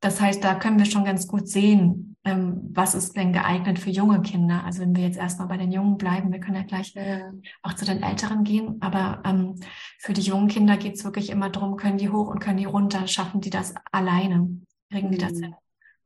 das 0.00 0.20
heißt, 0.20 0.42
da 0.42 0.56
können 0.56 0.78
wir 0.78 0.86
schon 0.86 1.04
ganz 1.04 1.28
gut 1.28 1.48
sehen, 1.48 2.16
ähm, 2.24 2.70
was 2.72 2.96
ist 2.96 3.16
denn 3.16 3.32
geeignet 3.32 3.78
für 3.78 3.90
junge 3.90 4.20
Kinder. 4.22 4.64
Also 4.64 4.80
wenn 4.80 4.96
wir 4.96 5.04
jetzt 5.04 5.16
erstmal 5.16 5.46
bei 5.46 5.56
den 5.56 5.70
Jungen 5.70 5.96
bleiben, 5.96 6.32
wir 6.32 6.40
können 6.40 6.56
ja 6.56 6.64
gleich 6.64 6.92
ja. 6.94 7.30
auch 7.62 7.74
zu 7.74 7.84
den 7.84 8.02
Älteren 8.02 8.42
gehen. 8.42 8.78
Aber 8.80 9.22
ähm, 9.24 9.60
für 9.98 10.12
die 10.12 10.22
jungen 10.22 10.48
Kinder 10.48 10.76
geht 10.76 10.94
es 10.94 11.04
wirklich 11.04 11.30
immer 11.30 11.50
darum, 11.50 11.76
können 11.76 11.98
die 11.98 12.10
hoch 12.10 12.28
und 12.28 12.40
können 12.40 12.56
die 12.56 12.64
runter, 12.64 13.06
schaffen 13.06 13.40
die 13.40 13.50
das 13.50 13.74
alleine, 13.92 14.48
kriegen 14.90 15.12
die 15.12 15.18
das 15.18 15.34
mhm. 15.34 15.42
hin. 15.42 15.54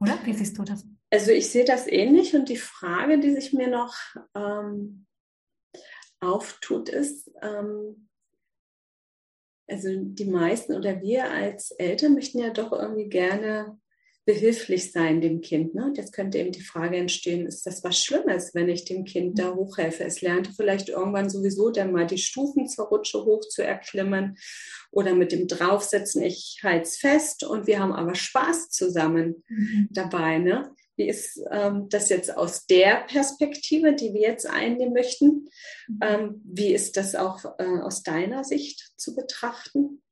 Oder? 0.00 0.18
Wie 0.24 0.32
siehst 0.32 0.58
du 0.58 0.64
das? 0.64 0.84
Also 1.10 1.30
ich 1.30 1.50
sehe 1.50 1.64
das 1.64 1.86
ähnlich 1.86 2.34
und 2.34 2.48
die 2.48 2.56
Frage, 2.56 3.18
die 3.18 3.32
sich 3.32 3.52
mir 3.52 3.68
noch 3.68 3.94
ähm, 4.34 5.06
auftut, 6.20 6.88
ist, 6.88 7.30
ähm, 7.42 8.08
also 9.68 9.88
die 9.94 10.26
meisten 10.26 10.74
oder 10.74 11.00
wir 11.00 11.30
als 11.30 11.70
Eltern 11.72 12.14
möchten 12.14 12.38
ja 12.38 12.50
doch 12.50 12.72
irgendwie 12.72 13.08
gerne 13.08 13.80
behilflich 14.26 14.90
sein 14.90 15.20
dem 15.20 15.40
Kind. 15.40 15.74
Ne? 15.74 15.84
Und 15.86 15.96
jetzt 15.96 16.12
könnte 16.12 16.38
eben 16.38 16.50
die 16.50 16.60
Frage 16.60 16.96
entstehen, 16.96 17.46
ist 17.46 17.64
das 17.64 17.84
was 17.84 17.98
Schlimmes, 17.98 18.54
wenn 18.54 18.68
ich 18.68 18.84
dem 18.84 19.04
Kind 19.04 19.38
da 19.38 19.54
hochhelfe? 19.54 20.04
Es 20.04 20.20
lernte 20.20 20.50
vielleicht 20.52 20.88
irgendwann 20.88 21.30
sowieso 21.30 21.70
dann 21.70 21.92
mal 21.92 22.06
die 22.06 22.18
Stufen 22.18 22.68
zur 22.68 22.86
Rutsche 22.86 23.24
hoch 23.24 23.40
zu 23.48 23.62
erklimmen 23.62 24.36
oder 24.90 25.14
mit 25.14 25.30
dem 25.30 25.46
Draufsetzen, 25.46 26.22
ich 26.22 26.58
halte 26.64 26.82
es 26.82 26.96
fest 26.96 27.44
und 27.44 27.68
wir 27.68 27.78
haben 27.78 27.92
aber 27.92 28.16
Spaß 28.16 28.70
zusammen 28.70 29.44
mhm. 29.48 29.88
dabei. 29.92 30.38
Ne? 30.38 30.74
Wie 30.96 31.08
ist 31.08 31.40
ähm, 31.52 31.86
das 31.88 32.08
jetzt 32.08 32.36
aus 32.36 32.66
der 32.66 33.04
Perspektive, 33.06 33.94
die 33.94 34.12
wir 34.12 34.22
jetzt 34.22 34.46
einnehmen 34.46 34.92
möchten? 34.92 35.48
Mhm. 35.86 36.00
Ähm, 36.02 36.42
wie 36.44 36.74
ist 36.74 36.96
das 36.96 37.14
auch 37.14 37.44
äh, 37.58 37.80
aus 37.80 38.02
deiner 38.02 38.42
Sicht 38.42 38.92
zu 38.96 39.14
betrachten? 39.14 40.02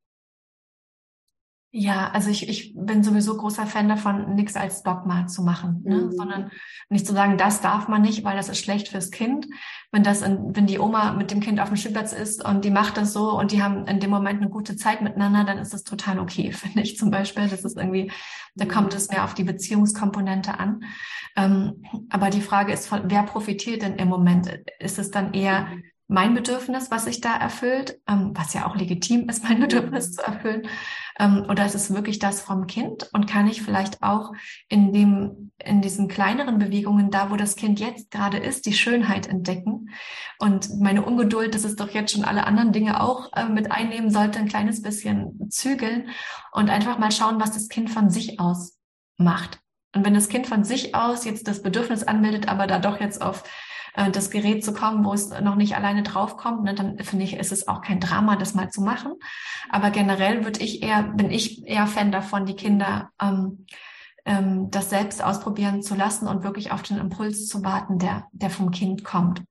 Ja, 1.76 2.12
also 2.12 2.30
ich, 2.30 2.48
ich 2.48 2.72
bin 2.76 3.02
sowieso 3.02 3.36
großer 3.36 3.66
Fan 3.66 3.88
davon, 3.88 4.36
nichts 4.36 4.54
als 4.54 4.84
Dogma 4.84 5.26
zu 5.26 5.42
machen, 5.42 5.82
ne? 5.84 6.02
Mhm. 6.02 6.12
sondern 6.12 6.50
nicht 6.88 7.04
zu 7.04 7.12
sagen, 7.12 7.36
das 7.36 7.62
darf 7.62 7.88
man 7.88 8.00
nicht, 8.00 8.22
weil 8.22 8.36
das 8.36 8.48
ist 8.48 8.58
schlecht 8.58 8.86
fürs 8.86 9.10
Kind. 9.10 9.48
Wenn 9.90 10.04
das, 10.04 10.22
in, 10.22 10.54
wenn 10.54 10.66
die 10.66 10.78
Oma 10.78 11.14
mit 11.14 11.32
dem 11.32 11.40
Kind 11.40 11.58
auf 11.58 11.70
dem 11.70 11.76
Spielplatz 11.76 12.12
ist 12.12 12.44
und 12.44 12.64
die 12.64 12.70
macht 12.70 12.96
das 12.96 13.12
so 13.12 13.36
und 13.36 13.50
die 13.50 13.60
haben 13.60 13.88
in 13.88 13.98
dem 13.98 14.10
Moment 14.10 14.40
eine 14.40 14.50
gute 14.50 14.76
Zeit 14.76 15.02
miteinander, 15.02 15.42
dann 15.42 15.58
ist 15.58 15.74
das 15.74 15.82
total 15.82 16.20
okay, 16.20 16.52
finde 16.52 16.82
ich 16.82 16.96
zum 16.96 17.10
Beispiel. 17.10 17.48
Das 17.48 17.64
ist 17.64 17.76
irgendwie, 17.76 18.12
da 18.54 18.66
kommt 18.66 18.92
mhm. 18.92 18.98
es 18.98 19.08
mehr 19.08 19.24
auf 19.24 19.34
die 19.34 19.42
Beziehungskomponente 19.42 20.56
an. 20.56 20.84
Ähm, 21.34 21.82
aber 22.08 22.30
die 22.30 22.40
Frage 22.40 22.72
ist, 22.72 22.88
wer 22.92 23.24
profitiert 23.24 23.82
denn 23.82 23.96
im 23.96 24.06
Moment? 24.06 24.60
Ist 24.78 25.00
es 25.00 25.10
dann 25.10 25.34
eher 25.34 25.62
mhm 25.62 25.82
mein 26.06 26.34
Bedürfnis, 26.34 26.90
was 26.90 27.04
sich 27.04 27.20
da 27.20 27.34
erfüllt, 27.36 27.98
ähm, 28.06 28.32
was 28.34 28.52
ja 28.52 28.66
auch 28.66 28.76
legitim 28.76 29.28
ist, 29.28 29.42
mein 29.44 29.60
Bedürfnis 29.60 30.12
zu 30.12 30.22
erfüllen, 30.22 30.68
ähm, 31.18 31.46
oder 31.48 31.64
ist 31.64 31.74
es 31.74 31.92
wirklich 31.94 32.18
das 32.18 32.40
vom 32.40 32.66
Kind? 32.66 33.08
Und 33.12 33.26
kann 33.26 33.46
ich 33.46 33.62
vielleicht 33.62 34.02
auch 34.02 34.32
in 34.68 34.92
dem, 34.92 35.52
in 35.58 35.80
diesen 35.80 36.08
kleineren 36.08 36.58
Bewegungen, 36.58 37.10
da 37.10 37.30
wo 37.30 37.36
das 37.36 37.56
Kind 37.56 37.80
jetzt 37.80 38.10
gerade 38.10 38.38
ist, 38.38 38.66
die 38.66 38.72
Schönheit 38.72 39.26
entdecken 39.26 39.90
und 40.38 40.80
meine 40.80 41.04
Ungeduld, 41.04 41.54
dass 41.54 41.64
es 41.64 41.76
doch 41.76 41.90
jetzt 41.90 42.12
schon 42.12 42.24
alle 42.24 42.46
anderen 42.46 42.72
Dinge 42.72 43.00
auch 43.00 43.32
äh, 43.34 43.48
mit 43.48 43.70
einnehmen 43.70 44.10
sollte, 44.10 44.38
ein 44.38 44.48
kleines 44.48 44.82
bisschen 44.82 45.50
zügeln 45.50 46.08
und 46.52 46.70
einfach 46.70 46.98
mal 46.98 47.12
schauen, 47.12 47.40
was 47.40 47.52
das 47.52 47.68
Kind 47.68 47.90
von 47.90 48.10
sich 48.10 48.40
aus 48.40 48.78
macht. 49.16 49.60
Und 49.94 50.04
wenn 50.04 50.14
das 50.14 50.28
Kind 50.28 50.46
von 50.46 50.64
sich 50.64 50.94
aus 50.94 51.24
jetzt 51.24 51.46
das 51.46 51.62
Bedürfnis 51.62 52.02
anmeldet, 52.02 52.48
aber 52.48 52.66
da 52.66 52.80
doch 52.80 53.00
jetzt 53.00 53.22
auf 53.22 53.44
äh, 53.94 54.10
das 54.10 54.30
Gerät 54.30 54.64
zu 54.64 54.72
kommen, 54.72 55.04
wo 55.04 55.12
es 55.12 55.30
noch 55.30 55.56
nicht 55.56 55.76
alleine 55.76 56.02
draufkommt, 56.02 56.62
ne, 56.62 56.74
dann 56.74 56.98
finde 56.98 57.24
ich, 57.24 57.36
ist 57.36 57.52
es 57.52 57.66
auch 57.66 57.80
kein 57.80 58.00
Drama, 58.00 58.36
das 58.36 58.54
mal 58.54 58.70
zu 58.70 58.82
machen. 58.82 59.14
Aber 59.70 59.90
generell 59.90 60.44
würde 60.44 60.60
ich 60.60 60.82
eher, 60.82 61.02
bin 61.02 61.30
ich 61.30 61.66
eher 61.66 61.86
Fan 61.86 62.12
davon, 62.12 62.46
die 62.46 62.56
Kinder 62.56 63.10
ähm, 63.20 63.66
ähm, 64.24 64.70
das 64.70 64.90
selbst 64.90 65.22
ausprobieren 65.22 65.82
zu 65.82 65.94
lassen 65.94 66.28
und 66.28 66.44
wirklich 66.44 66.72
auf 66.72 66.82
den 66.82 66.98
Impuls 66.98 67.46
zu 67.46 67.62
warten, 67.64 67.98
der, 67.98 68.26
der 68.32 68.50
vom 68.50 68.70
Kind 68.70 69.04
kommt. 69.04 69.42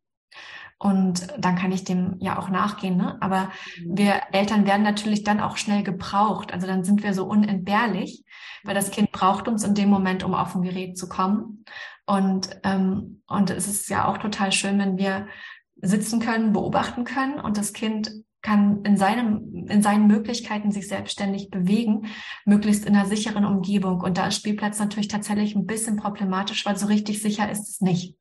Und 0.79 1.27
dann 1.37 1.55
kann 1.55 1.71
ich 1.71 1.85
dem 1.85 2.17
ja 2.19 2.37
auch 2.37 2.49
nachgehen. 2.49 2.97
Ne? 2.97 3.17
Aber 3.21 3.51
mhm. 3.79 3.97
wir 3.97 4.21
Eltern 4.33 4.65
werden 4.65 4.83
natürlich 4.83 5.23
dann 5.23 5.39
auch 5.39 5.55
schnell 5.55 5.81
gebraucht. 5.83 6.51
Also 6.51 6.67
dann 6.67 6.83
sind 6.83 7.03
wir 7.03 7.13
so 7.13 7.25
unentbehrlich, 7.25 8.25
weil 8.63 8.75
das 8.75 8.91
Kind 8.91 9.11
braucht 9.11 9.47
uns 9.47 9.63
in 9.63 9.75
dem 9.75 9.89
Moment, 9.89 10.23
um 10.23 10.33
auf 10.33 10.55
ein 10.55 10.61
Gerät 10.61 10.97
zu 10.97 11.07
kommen. 11.07 11.63
Und, 12.05 12.49
ähm, 12.63 13.21
und 13.27 13.49
es 13.49 13.67
ist 13.67 13.89
ja 13.89 14.07
auch 14.07 14.17
total 14.17 14.51
schön, 14.51 14.77
wenn 14.79 14.97
wir 14.97 15.27
sitzen 15.75 16.19
können, 16.19 16.53
beobachten 16.53 17.03
können 17.03 17.39
und 17.39 17.57
das 17.57 17.73
Kind 17.73 18.11
kann 18.41 18.83
in 18.83 18.97
seinem, 18.97 19.67
in 19.69 19.81
seinen 19.81 20.05
Möglichkeiten 20.05 20.71
sich 20.71 20.89
selbstständig 20.89 21.49
bewegen, 21.49 22.07
möglichst 22.45 22.85
in 22.85 22.95
einer 22.95 23.07
sicheren 23.07 23.45
Umgebung. 23.45 24.01
Und 24.01 24.17
da 24.17 24.27
ist 24.27 24.35
Spielplatz 24.35 24.79
natürlich 24.79 25.07
tatsächlich 25.07 25.55
ein 25.55 25.65
bisschen 25.65 25.95
problematisch, 25.95 26.65
weil 26.65 26.75
so 26.75 26.87
richtig 26.87 27.21
sicher 27.21 27.49
ist 27.49 27.69
es 27.69 27.81
nicht. 27.81 28.17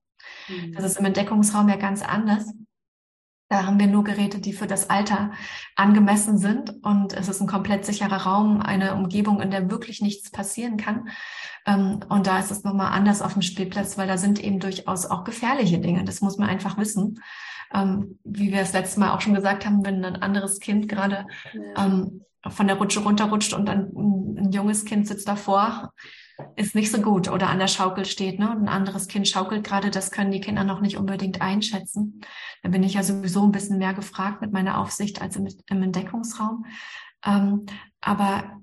Mhm. 0.48 0.72
Das 0.74 0.84
ist 0.84 0.96
im 0.96 1.04
Entdeckungsraum 1.04 1.68
ja 1.68 1.76
ganz 1.76 2.02
anders. 2.02 2.54
Da 3.52 3.66
haben 3.66 3.78
wir 3.78 3.86
nur 3.86 4.02
Geräte, 4.02 4.40
die 4.40 4.54
für 4.54 4.66
das 4.66 4.88
Alter 4.88 5.30
angemessen 5.76 6.38
sind. 6.38 6.72
Und 6.82 7.12
es 7.12 7.28
ist 7.28 7.42
ein 7.42 7.46
komplett 7.46 7.84
sicherer 7.84 8.22
Raum, 8.22 8.62
eine 8.62 8.94
Umgebung, 8.94 9.42
in 9.42 9.50
der 9.50 9.70
wirklich 9.70 10.00
nichts 10.00 10.30
passieren 10.30 10.78
kann. 10.78 11.10
Ähm, 11.66 12.00
und 12.08 12.26
da 12.26 12.38
ist 12.38 12.50
es 12.50 12.64
nochmal 12.64 12.92
anders 12.92 13.20
auf 13.20 13.34
dem 13.34 13.42
Spielplatz, 13.42 13.98
weil 13.98 14.08
da 14.08 14.16
sind 14.16 14.42
eben 14.42 14.58
durchaus 14.58 15.04
auch 15.04 15.24
gefährliche 15.24 15.78
Dinge. 15.80 16.02
Das 16.04 16.22
muss 16.22 16.38
man 16.38 16.48
einfach 16.48 16.78
wissen. 16.78 17.20
Ähm, 17.74 18.18
wie 18.24 18.52
wir 18.52 18.60
es 18.60 18.72
letztes 18.72 18.96
Mal 18.96 19.10
auch 19.10 19.20
schon 19.20 19.34
gesagt 19.34 19.66
haben, 19.66 19.84
wenn 19.84 20.02
ein 20.02 20.22
anderes 20.22 20.58
Kind 20.58 20.88
gerade 20.88 21.26
ja. 21.52 21.84
ähm, 21.84 22.24
von 22.48 22.66
der 22.66 22.76
Rutsche 22.76 23.00
runterrutscht 23.00 23.52
und 23.52 23.68
ein, 23.68 23.90
ein 23.94 24.50
junges 24.52 24.86
Kind 24.86 25.06
sitzt 25.06 25.28
davor, 25.28 25.92
ist 26.56 26.74
nicht 26.74 26.90
so 26.90 27.00
gut 27.00 27.28
oder 27.30 27.48
an 27.48 27.58
der 27.58 27.68
Schaukel 27.68 28.04
steht, 28.04 28.38
ne? 28.38 28.50
Und 28.50 28.62
ein 28.62 28.68
anderes 28.68 29.08
Kind 29.08 29.28
schaukelt 29.28 29.64
gerade, 29.64 29.90
das 29.90 30.10
können 30.10 30.30
die 30.30 30.40
Kinder 30.40 30.64
noch 30.64 30.80
nicht 30.80 30.96
unbedingt 30.96 31.40
einschätzen. 31.40 32.20
Da 32.62 32.68
bin 32.68 32.82
ich 32.82 32.94
ja 32.94 33.02
sowieso 33.02 33.44
ein 33.44 33.52
bisschen 33.52 33.78
mehr 33.78 33.94
gefragt 33.94 34.40
mit 34.40 34.52
meiner 34.52 34.78
Aufsicht 34.78 35.20
als 35.20 35.36
im, 35.36 35.48
im 35.66 35.82
Entdeckungsraum. 35.82 36.66
Ähm, 37.24 37.66
aber 38.00 38.62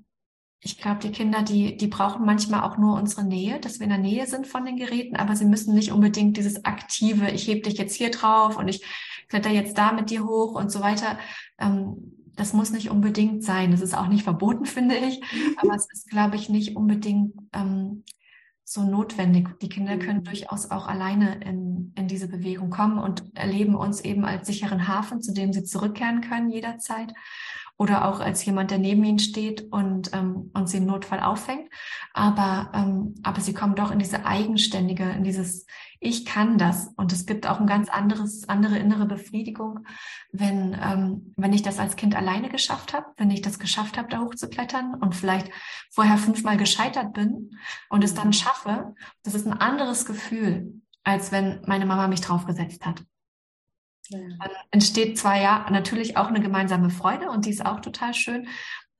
ich 0.60 0.78
glaube, 0.78 1.00
die 1.00 1.12
Kinder, 1.12 1.42
die, 1.42 1.76
die 1.76 1.86
brauchen 1.86 2.26
manchmal 2.26 2.62
auch 2.62 2.76
nur 2.76 2.96
unsere 2.96 3.24
Nähe, 3.24 3.60
dass 3.60 3.80
wir 3.80 3.84
in 3.84 3.90
der 3.90 3.98
Nähe 3.98 4.26
sind 4.26 4.46
von 4.46 4.66
den 4.66 4.76
Geräten, 4.76 5.16
aber 5.16 5.34
sie 5.34 5.46
müssen 5.46 5.74
nicht 5.74 5.90
unbedingt 5.90 6.36
dieses 6.36 6.64
aktive, 6.66 7.30
ich 7.30 7.48
heb 7.48 7.62
dich 7.62 7.78
jetzt 7.78 7.94
hier 7.94 8.10
drauf 8.10 8.58
und 8.58 8.68
ich 8.68 8.84
kletter 9.28 9.50
jetzt 9.50 9.78
da 9.78 9.92
mit 9.92 10.10
dir 10.10 10.26
hoch 10.26 10.54
und 10.54 10.70
so 10.70 10.80
weiter. 10.80 11.18
Ähm, 11.58 12.19
das 12.40 12.54
muss 12.54 12.70
nicht 12.70 12.90
unbedingt 12.90 13.44
sein. 13.44 13.70
Das 13.70 13.82
ist 13.82 13.94
auch 13.94 14.08
nicht 14.08 14.24
verboten, 14.24 14.64
finde 14.76 14.96
ich. 14.96 15.20
Aber 15.58 15.74
es 15.74 15.86
ist, 15.92 16.08
glaube 16.08 16.36
ich, 16.36 16.48
nicht 16.48 16.74
unbedingt 16.74 17.34
ähm, 17.52 18.02
so 18.64 18.82
notwendig. 18.82 19.48
Die 19.60 19.68
Kinder 19.68 19.98
können 19.98 20.20
mhm. 20.20 20.24
durchaus 20.24 20.70
auch 20.70 20.88
alleine 20.88 21.40
in, 21.44 21.92
in 21.96 22.08
diese 22.08 22.28
Bewegung 22.28 22.70
kommen 22.70 22.98
und 22.98 23.36
erleben 23.36 23.74
uns 23.74 24.00
eben 24.00 24.24
als 24.24 24.46
sicheren 24.46 24.88
Hafen, 24.88 25.20
zu 25.20 25.34
dem 25.34 25.52
sie 25.52 25.64
zurückkehren 25.64 26.22
können 26.22 26.50
jederzeit 26.50 27.12
oder 27.80 28.06
auch 28.06 28.20
als 28.20 28.44
jemand, 28.44 28.70
der 28.70 28.76
neben 28.76 29.02
ihnen 29.04 29.18
steht 29.18 29.72
und, 29.72 30.12
ähm, 30.12 30.50
und 30.52 30.68
sie 30.68 30.76
im 30.76 30.84
Notfall 30.84 31.20
auffängt. 31.20 31.70
Aber, 32.12 32.70
ähm, 32.74 33.14
aber 33.22 33.40
sie 33.40 33.54
kommen 33.54 33.74
doch 33.74 33.90
in 33.90 33.98
diese 33.98 34.26
eigenständige, 34.26 35.04
in 35.04 35.24
dieses 35.24 35.64
Ich 35.98 36.26
kann 36.26 36.58
das. 36.58 36.88
Und 36.98 37.10
es 37.10 37.24
gibt 37.24 37.46
auch 37.46 37.58
ein 37.58 37.66
ganz 37.66 37.88
anderes, 37.88 38.46
andere 38.50 38.76
innere 38.76 39.06
Befriedigung, 39.06 39.86
wenn, 40.30 40.78
ähm, 40.78 41.32
wenn 41.38 41.54
ich 41.54 41.62
das 41.62 41.78
als 41.78 41.96
Kind 41.96 42.14
alleine 42.14 42.50
geschafft 42.50 42.92
habe, 42.92 43.06
wenn 43.16 43.30
ich 43.30 43.40
das 43.40 43.58
geschafft 43.58 43.96
habe, 43.96 44.08
da 44.08 44.20
hochzuklettern 44.20 44.96
und 44.96 45.14
vielleicht 45.14 45.50
vorher 45.90 46.18
fünfmal 46.18 46.58
gescheitert 46.58 47.14
bin 47.14 47.56
und 47.88 48.04
es 48.04 48.12
dann 48.12 48.34
schaffe. 48.34 48.94
Das 49.22 49.34
ist 49.34 49.46
ein 49.46 49.58
anderes 49.58 50.04
Gefühl, 50.04 50.82
als 51.02 51.32
wenn 51.32 51.62
meine 51.66 51.86
Mama 51.86 52.08
mich 52.08 52.20
draufgesetzt 52.20 52.84
hat. 52.84 53.02
Dann 54.10 54.50
entsteht 54.70 55.18
zwar 55.18 55.40
ja 55.40 55.66
natürlich 55.70 56.16
auch 56.16 56.26
eine 56.26 56.40
gemeinsame 56.40 56.90
Freude 56.90 57.30
und 57.30 57.46
die 57.46 57.50
ist 57.50 57.64
auch 57.64 57.80
total 57.80 58.14
schön. 58.14 58.48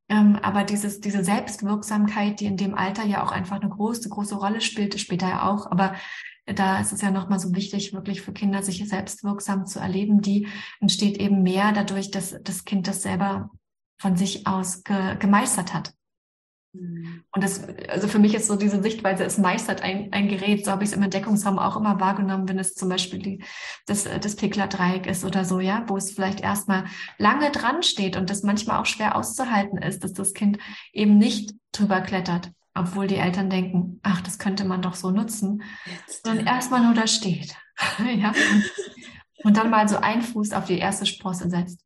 Ähm, 0.08 0.36
aber 0.42 0.64
dieses, 0.64 1.00
diese 1.00 1.22
Selbstwirksamkeit, 1.24 2.40
die 2.40 2.46
in 2.46 2.56
dem 2.56 2.74
Alter 2.74 3.04
ja 3.04 3.22
auch 3.22 3.30
einfach 3.30 3.60
eine 3.60 3.70
große, 3.70 4.08
große 4.08 4.34
Rolle 4.34 4.60
spielt, 4.60 4.98
später 4.98 5.28
ja 5.28 5.48
auch, 5.48 5.70
aber 5.70 5.94
da 6.46 6.80
ist 6.80 6.92
es 6.92 7.00
ja 7.00 7.10
nochmal 7.10 7.38
so 7.38 7.54
wichtig, 7.54 7.92
wirklich 7.92 8.22
für 8.22 8.32
Kinder 8.32 8.62
sich 8.62 8.86
selbstwirksam 8.88 9.66
zu 9.66 9.78
erleben, 9.78 10.20
die 10.20 10.48
entsteht 10.80 11.18
eben 11.18 11.42
mehr 11.42 11.72
dadurch, 11.72 12.10
dass 12.10 12.36
das 12.42 12.64
Kind 12.64 12.88
das 12.88 13.02
selber 13.02 13.50
von 13.98 14.16
sich 14.16 14.46
aus 14.46 14.82
ge 14.82 15.16
gemeistert 15.18 15.74
hat. 15.74 15.92
Mhm. 16.72 17.24
Und 17.32 17.42
das, 17.42 17.64
also 17.88 18.06
für 18.06 18.18
mich 18.18 18.34
ist 18.34 18.46
so 18.46 18.56
diese 18.56 18.82
Sichtweise, 18.82 19.24
es 19.24 19.38
meistert 19.38 19.82
ein, 19.82 20.12
ein 20.12 20.28
Gerät, 20.28 20.64
so 20.64 20.70
habe 20.70 20.84
ich 20.84 20.90
es 20.90 20.96
im 20.96 21.02
Entdeckungsraum 21.02 21.58
auch 21.58 21.76
immer 21.76 22.00
wahrgenommen, 22.00 22.48
wenn 22.48 22.58
es 22.58 22.74
zum 22.74 22.88
Beispiel 22.88 23.18
die, 23.18 23.44
das, 23.86 24.04
das 24.04 24.36
Pickler-Dreieck 24.36 25.06
ist 25.06 25.24
oder 25.24 25.44
so, 25.44 25.60
ja, 25.60 25.84
wo 25.88 25.96
es 25.96 26.12
vielleicht 26.12 26.40
erstmal 26.40 26.84
lange 27.18 27.50
dran 27.50 27.82
steht 27.82 28.16
und 28.16 28.30
das 28.30 28.42
manchmal 28.42 28.80
auch 28.80 28.86
schwer 28.86 29.16
auszuhalten 29.16 29.78
ist, 29.78 30.04
dass 30.04 30.12
das 30.12 30.32
Kind 30.32 30.58
eben 30.92 31.18
nicht 31.18 31.54
drüber 31.72 32.00
klettert, 32.00 32.50
obwohl 32.74 33.06
die 33.06 33.16
Eltern 33.16 33.50
denken, 33.50 33.98
ach, 34.02 34.20
das 34.20 34.38
könnte 34.38 34.64
man 34.64 34.82
doch 34.82 34.94
so 34.94 35.10
nutzen, 35.10 35.62
Jetzt. 35.86 36.24
sondern 36.24 36.46
erstmal 36.46 36.84
nur 36.84 36.94
da 36.94 37.06
steht. 37.06 37.56
ja. 38.16 38.32
Und 39.42 39.56
dann 39.56 39.70
mal 39.70 39.88
so 39.88 39.96
einen 39.96 40.22
Fuß 40.22 40.52
auf 40.52 40.66
die 40.66 40.78
erste 40.78 41.06
Sprosse 41.06 41.48
setzt. 41.48 41.80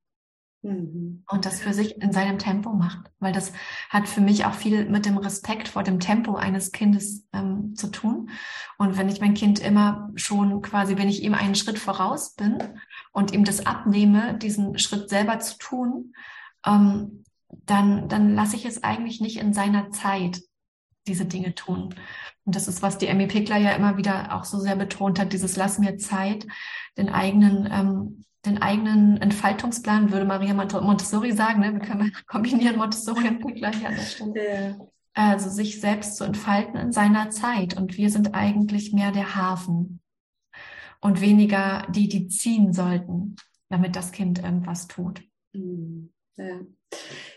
Mhm. 0.64 1.24
Und 1.28 1.44
das 1.44 1.60
für 1.60 1.74
sich 1.74 2.00
in 2.00 2.10
seinem 2.10 2.38
Tempo 2.38 2.72
macht, 2.72 3.10
weil 3.18 3.34
das 3.34 3.52
hat 3.90 4.08
für 4.08 4.22
mich 4.22 4.46
auch 4.46 4.54
viel 4.54 4.88
mit 4.88 5.04
dem 5.04 5.18
Respekt 5.18 5.68
vor 5.68 5.82
dem 5.82 6.00
Tempo 6.00 6.36
eines 6.36 6.72
Kindes 6.72 7.26
ähm, 7.34 7.74
zu 7.76 7.88
tun. 7.88 8.30
Und 8.78 8.96
wenn 8.96 9.10
ich 9.10 9.20
mein 9.20 9.34
Kind 9.34 9.58
immer 9.58 10.10
schon 10.14 10.62
quasi, 10.62 10.96
wenn 10.96 11.10
ich 11.10 11.22
ihm 11.22 11.34
einen 11.34 11.54
Schritt 11.54 11.78
voraus 11.78 12.34
bin 12.34 12.58
und 13.12 13.32
ihm 13.32 13.44
das 13.44 13.66
abnehme, 13.66 14.38
diesen 14.38 14.78
Schritt 14.78 15.10
selber 15.10 15.38
zu 15.38 15.58
tun, 15.58 16.14
ähm, 16.64 17.24
dann, 17.66 18.08
dann 18.08 18.34
lasse 18.34 18.56
ich 18.56 18.64
es 18.64 18.82
eigentlich 18.82 19.20
nicht 19.20 19.36
in 19.36 19.52
seiner 19.52 19.90
Zeit 19.90 20.40
diese 21.06 21.26
Dinge 21.26 21.54
tun. 21.54 21.94
Und 22.46 22.56
das 22.56 22.68
ist, 22.68 22.80
was 22.80 22.96
die 22.96 23.06
Emmy 23.06 23.26
Pickler 23.26 23.58
ja 23.58 23.72
immer 23.72 23.98
wieder 23.98 24.34
auch 24.34 24.44
so 24.44 24.58
sehr 24.58 24.76
betont 24.76 25.20
hat, 25.20 25.34
dieses 25.34 25.56
Lass 25.56 25.78
mir 25.78 25.98
Zeit, 25.98 26.46
den 26.96 27.10
eigenen 27.10 27.68
ähm, 27.70 28.24
den 28.46 28.60
eigenen 28.60 29.16
Entfaltungsplan, 29.18 30.12
würde 30.12 30.24
Maria 30.24 30.54
Montessori 30.54 31.32
sagen, 31.32 31.60
ne? 31.60 31.72
wir 31.72 31.80
können 31.80 32.14
kombinieren 32.26 32.76
Montessori 32.76 33.28
und 33.28 33.54
gleich 33.54 33.86
an 33.86 33.94
der 33.94 34.02
Stelle. 34.02 34.68
Ja. 34.68 34.86
Also 35.14 35.48
sich 35.48 35.80
selbst 35.80 36.16
zu 36.16 36.24
entfalten 36.24 36.76
in 36.76 36.92
seiner 36.92 37.30
Zeit. 37.30 37.76
Und 37.76 37.96
wir 37.96 38.10
sind 38.10 38.34
eigentlich 38.34 38.92
mehr 38.92 39.12
der 39.12 39.36
Hafen 39.36 40.00
und 41.00 41.20
weniger 41.20 41.86
die, 41.90 42.08
die 42.08 42.26
ziehen 42.28 42.72
sollten, 42.72 43.36
damit 43.68 43.94
das 43.94 44.10
Kind 44.10 44.40
irgendwas 44.40 44.88
tut. 44.88 45.22
Mhm. 45.52 46.12
Ja, 46.36 46.60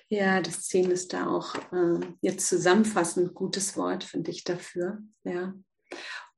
ja 0.10 0.42
das 0.42 0.64
Ziehen 0.64 0.90
ist 0.90 1.14
da 1.14 1.28
auch 1.28 1.56
äh, 1.72 2.00
jetzt 2.22 2.48
zusammenfassend 2.48 3.36
gutes 3.36 3.78
Wort, 3.78 4.04
finde 4.04 4.32
ich 4.32 4.44
dafür. 4.44 5.00
Ja. 5.24 5.54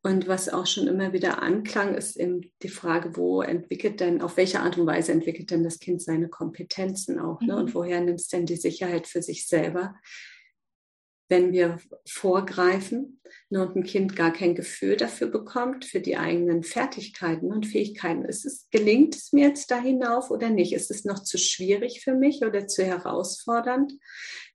Und 0.02 0.30
was 0.30 0.48
auch 0.48 0.66
schon 0.66 0.88
immer 0.88 1.12
wieder 1.12 1.42
anklang, 1.42 1.94
ist 1.96 2.16
eben 2.16 2.52
die 2.62 2.70
Frage, 2.70 3.18
wo 3.18 3.42
entwickelt 3.42 4.00
denn, 4.00 4.22
auf 4.22 4.38
welche 4.38 4.62
Art 4.62 4.78
und 4.78 4.88
Weise 4.88 5.12
entwickelt 5.12 5.52
denn 5.52 5.64
das 5.64 5.80
Kind 5.80 6.02
seine 6.02 6.30
Kompetenzen 6.30 7.20
auch? 7.20 7.42
Ne? 7.42 7.58
Und 7.58 7.70
mhm. 7.70 7.74
woher 7.74 8.00
nimmt 8.00 8.22
es 8.22 8.30
denn 8.30 8.46
die 8.46 8.56
Sicherheit 8.56 9.08
für 9.08 9.22
sich 9.22 9.48
selber, 9.48 9.96
wenn 11.28 11.52
wir 11.52 11.78
vorgreifen 12.08 13.22
ne, 13.50 13.62
und 13.62 13.76
ein 13.76 13.84
Kind 13.84 14.16
gar 14.16 14.34
kein 14.34 14.56
Gefühl 14.56 14.96
dafür 14.96 15.28
bekommt, 15.28 15.86
für 15.86 16.00
die 16.00 16.18
eigenen 16.18 16.64
Fertigkeiten 16.64 17.52
und 17.52 17.68
Fähigkeiten? 17.68 18.24
Ist 18.24 18.46
es, 18.46 18.70
gelingt 18.72 19.16
es 19.16 19.34
mir 19.34 19.50
jetzt 19.50 19.70
da 19.70 19.82
hinauf 19.82 20.32
oder 20.32 20.50
nicht? 20.50 20.74
Ist 20.74 20.92
es 20.92 21.04
noch 21.04 21.22
zu 21.24 21.38
schwierig 21.38 22.02
für 22.02 22.16
mich 22.16 22.42
oder 22.42 22.68
zu 22.68 22.86
herausfordernd? 22.86 23.94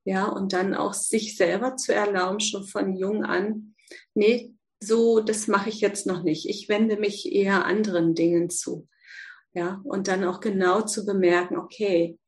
Ja, 0.04 0.26
und 0.26 0.54
dann 0.54 0.74
auch 0.74 0.94
sich 0.94 1.36
selber 1.36 1.76
zu 1.76 1.94
erlauben, 1.94 2.40
schon 2.40 2.66
von 2.66 2.96
jung 2.96 3.24
an, 3.24 3.74
nee, 4.14 4.53
so, 4.86 5.20
das 5.20 5.48
mache 5.48 5.68
ich 5.68 5.80
jetzt 5.80 6.06
noch 6.06 6.22
nicht. 6.22 6.48
Ich 6.48 6.68
wende 6.68 6.96
mich 6.96 7.32
eher 7.32 7.64
anderen 7.64 8.14
Dingen 8.14 8.50
zu. 8.50 8.88
Ja, 9.52 9.80
und 9.84 10.08
dann 10.08 10.24
auch 10.24 10.40
genau 10.40 10.82
zu 10.82 11.06
bemerken, 11.06 11.56
okay, 11.56 12.18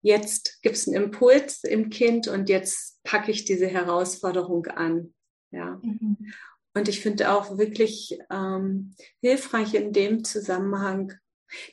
jetzt 0.00 0.62
gibt 0.62 0.76
es 0.76 0.88
einen 0.88 1.04
Impuls 1.04 1.62
im 1.62 1.90
Kind 1.90 2.26
und 2.26 2.48
jetzt 2.48 3.02
packe 3.04 3.30
ich 3.30 3.44
diese 3.44 3.66
Herausforderung 3.66 4.66
an. 4.66 5.14
Ja. 5.50 5.78
Mhm. 5.82 6.32
Und 6.74 6.88
ich 6.88 7.00
finde 7.00 7.32
auch 7.32 7.58
wirklich 7.58 8.18
ähm, 8.30 8.94
hilfreich 9.20 9.74
in 9.74 9.92
dem 9.92 10.24
Zusammenhang, 10.24 11.12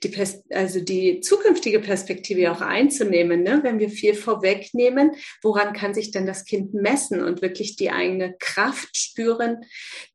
die 0.03 0.09
Pers 0.09 0.43
also 0.49 0.79
die 0.79 1.21
zukünftige 1.21 1.79
Perspektive 1.79 2.51
auch 2.51 2.61
einzunehmen, 2.61 3.43
ne? 3.43 3.59
wenn 3.63 3.79
wir 3.79 3.89
viel 3.89 4.13
vorwegnehmen, 4.13 5.11
woran 5.41 5.73
kann 5.73 5.93
sich 5.93 6.11
denn 6.11 6.25
das 6.25 6.45
Kind 6.45 6.73
messen 6.73 7.23
und 7.23 7.41
wirklich 7.41 7.75
die 7.75 7.91
eigene 7.91 8.35
Kraft 8.39 8.95
spüren, 8.95 9.57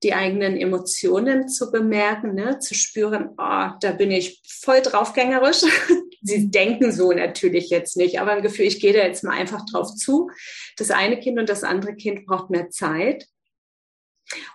die 0.03 0.15
eigenen 0.15 0.57
Emotionen 0.57 1.49
zu 1.49 1.71
bemerken, 1.71 2.35
ne? 2.35 2.59
zu 2.59 2.75
spüren, 2.75 3.31
oh, 3.39 3.69
da 3.81 3.93
bin 3.97 4.11
ich 4.11 4.41
voll 4.47 4.81
draufgängerisch. 4.81 5.63
Sie 6.23 6.51
denken 6.51 6.91
so 6.91 7.13
natürlich 7.13 7.69
jetzt 7.69 7.99
nicht, 7.99 8.19
aber 8.19 8.33
ein 8.33 8.43
Gefühl, 8.43 8.65
ich 8.65 8.81
gehe 8.81 8.95
da 8.95 9.01
jetzt 9.01 9.25
mal 9.25 9.33
einfach 9.33 9.63
drauf 9.71 9.95
zu. 9.95 10.31
Das 10.79 10.91
eine 10.91 11.21
Kind 11.21 11.39
und 11.39 11.51
das 11.51 11.65
andere 11.65 11.95
Kind 11.97 12.25
braucht 12.25 12.49
mehr 12.49 12.71
Zeit. 12.71 13.27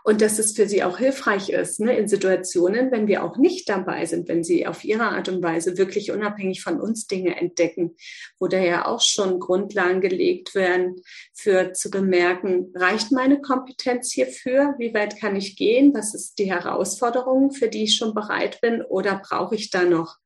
Und 0.03 0.21
dass 0.21 0.39
es 0.39 0.53
für 0.53 0.67
sie 0.67 0.83
auch 0.83 0.97
hilfreich 0.97 1.49
ist, 1.49 1.79
ne, 1.79 1.97
in 1.97 2.07
Situationen, 2.07 2.91
wenn 2.91 3.07
wir 3.07 3.23
auch 3.23 3.37
nicht 3.37 3.69
dabei 3.69 4.05
sind, 4.05 4.27
wenn 4.27 4.43
sie 4.43 4.67
auf 4.67 4.83
ihre 4.83 5.03
Art 5.03 5.29
und 5.29 5.43
Weise 5.43 5.77
wirklich 5.77 6.11
unabhängig 6.11 6.61
von 6.61 6.79
uns 6.79 7.07
Dinge 7.07 7.35
entdecken, 7.35 7.95
wo 8.39 8.47
da 8.47 8.59
ja 8.59 8.85
auch 8.85 9.01
schon 9.01 9.39
Grundlagen 9.39 10.01
gelegt 10.01 10.55
werden, 10.55 11.01
für 11.33 11.73
zu 11.73 11.89
bemerken, 11.89 12.71
reicht 12.75 13.11
meine 13.11 13.41
Kompetenz 13.41 14.11
hierfür? 14.11 14.75
Wie 14.77 14.93
weit 14.93 15.19
kann 15.19 15.35
ich 15.35 15.55
gehen? 15.55 15.93
Was 15.93 16.13
ist 16.13 16.39
die 16.39 16.51
Herausforderung, 16.51 17.51
für 17.51 17.69
die 17.69 17.83
ich 17.83 17.95
schon 17.95 18.13
bereit 18.13 18.61
bin? 18.61 18.81
Oder 18.81 19.21
brauche 19.23 19.55
ich 19.55 19.69
da 19.69 19.83
noch 19.83 20.17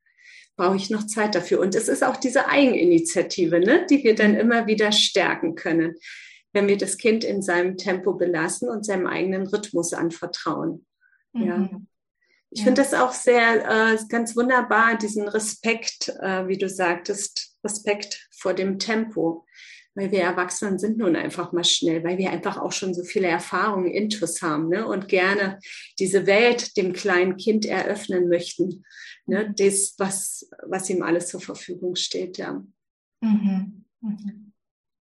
brauche 0.55 0.75
ich 0.75 0.89
noch 0.89 1.07
Zeit 1.07 1.35
dafür? 1.35 1.59
Und 1.59 1.75
es 1.75 1.87
ist 1.87 2.03
auch 2.03 2.17
diese 2.17 2.47
Eigeninitiative, 2.47 3.59
ne, 3.59 3.85
die 3.89 4.03
wir 4.03 4.15
dann 4.15 4.35
immer 4.35 4.67
wieder 4.67 4.91
stärken 4.91 5.55
können, 5.55 5.95
wenn 6.53 6.67
wir 6.67 6.77
das 6.77 6.97
Kind 6.97 7.23
in 7.23 7.41
seinem 7.41 7.77
Tempo 7.77 8.13
belassen 8.13 8.69
und 8.69 8.85
seinem 8.85 9.07
eigenen 9.07 9.47
Rhythmus 9.47 9.93
anvertrauen. 9.93 10.85
Mhm. 11.33 11.43
Ja. 11.43 11.69
Ich 12.51 12.59
ja. 12.59 12.65
finde 12.65 12.81
das 12.81 12.93
auch 12.93 13.13
sehr 13.13 13.65
äh, 13.65 13.97
ganz 14.09 14.35
wunderbar, 14.35 14.97
diesen 14.97 15.27
Respekt, 15.27 16.09
äh, 16.21 16.47
wie 16.47 16.57
du 16.57 16.69
sagtest, 16.69 17.57
Respekt 17.63 18.29
vor 18.31 18.53
dem 18.53 18.77
Tempo 18.77 19.45
weil 19.95 20.11
wir 20.11 20.21
Erwachsenen 20.21 20.79
sind 20.79 20.97
nun 20.97 21.15
einfach 21.15 21.51
mal 21.51 21.63
schnell, 21.63 22.03
weil 22.03 22.17
wir 22.17 22.31
einfach 22.31 22.57
auch 22.57 22.71
schon 22.71 22.93
so 22.93 23.03
viele 23.03 23.27
Erfahrungen 23.27 23.91
intus 23.91 24.41
haben 24.41 24.69
ne? 24.69 24.87
und 24.87 25.07
gerne 25.07 25.59
diese 25.99 26.25
Welt 26.25 26.75
dem 26.77 26.93
kleinen 26.93 27.37
Kind 27.37 27.65
eröffnen 27.65 28.27
möchten. 28.27 28.83
Ne? 29.25 29.53
Das, 29.55 29.95
was, 29.97 30.49
was 30.63 30.89
ihm 30.89 31.03
alles 31.03 31.27
zur 31.27 31.41
Verfügung 31.41 31.95
steht, 31.95 32.37
ja. 32.37 32.63
Mhm. 33.21 33.85
Mhm. 34.01 34.52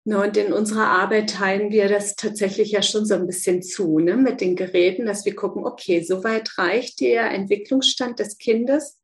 Ne, 0.06 0.22
und 0.22 0.38
in 0.38 0.54
unserer 0.54 0.88
Arbeit 0.88 1.32
teilen 1.32 1.72
wir 1.72 1.90
das 1.90 2.16
tatsächlich 2.16 2.72
ja 2.72 2.82
schon 2.82 3.06
so 3.06 3.16
ein 3.16 3.28
bisschen 3.28 3.62
zu, 3.62 4.00
ne, 4.00 4.16
mit 4.16 4.42
den 4.42 4.56
Geräten, 4.56 5.06
dass 5.06 5.26
wir 5.26 5.36
gucken, 5.36 5.66
okay, 5.66 6.02
soweit 6.02 6.58
reicht 6.58 7.02
der 7.02 7.32
Entwicklungsstand 7.32 8.20
des 8.20 8.38
Kindes 8.38 9.00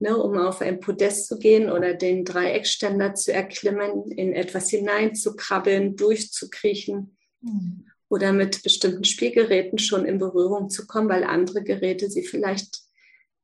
ne, 0.00 0.16
um 0.16 0.36
auf 0.38 0.60
ein 0.60 0.80
Podest 0.80 1.28
zu 1.28 1.38
gehen 1.38 1.70
oder 1.70 1.94
den 1.94 2.24
Dreieckständer 2.24 3.14
zu 3.14 3.32
erklimmen, 3.32 4.10
in 4.10 4.32
etwas 4.32 4.70
hineinzukrabbeln, 4.70 5.94
durchzukriechen 5.96 7.16
mhm. 7.42 7.86
oder 8.08 8.32
mit 8.32 8.62
bestimmten 8.62 9.04
Spielgeräten 9.04 9.78
schon 9.78 10.06
in 10.06 10.18
Berührung 10.18 10.70
zu 10.70 10.86
kommen, 10.86 11.08
weil 11.08 11.24
andere 11.24 11.62
Geräte 11.62 12.10
sie 12.10 12.22
vielleicht 12.22 12.80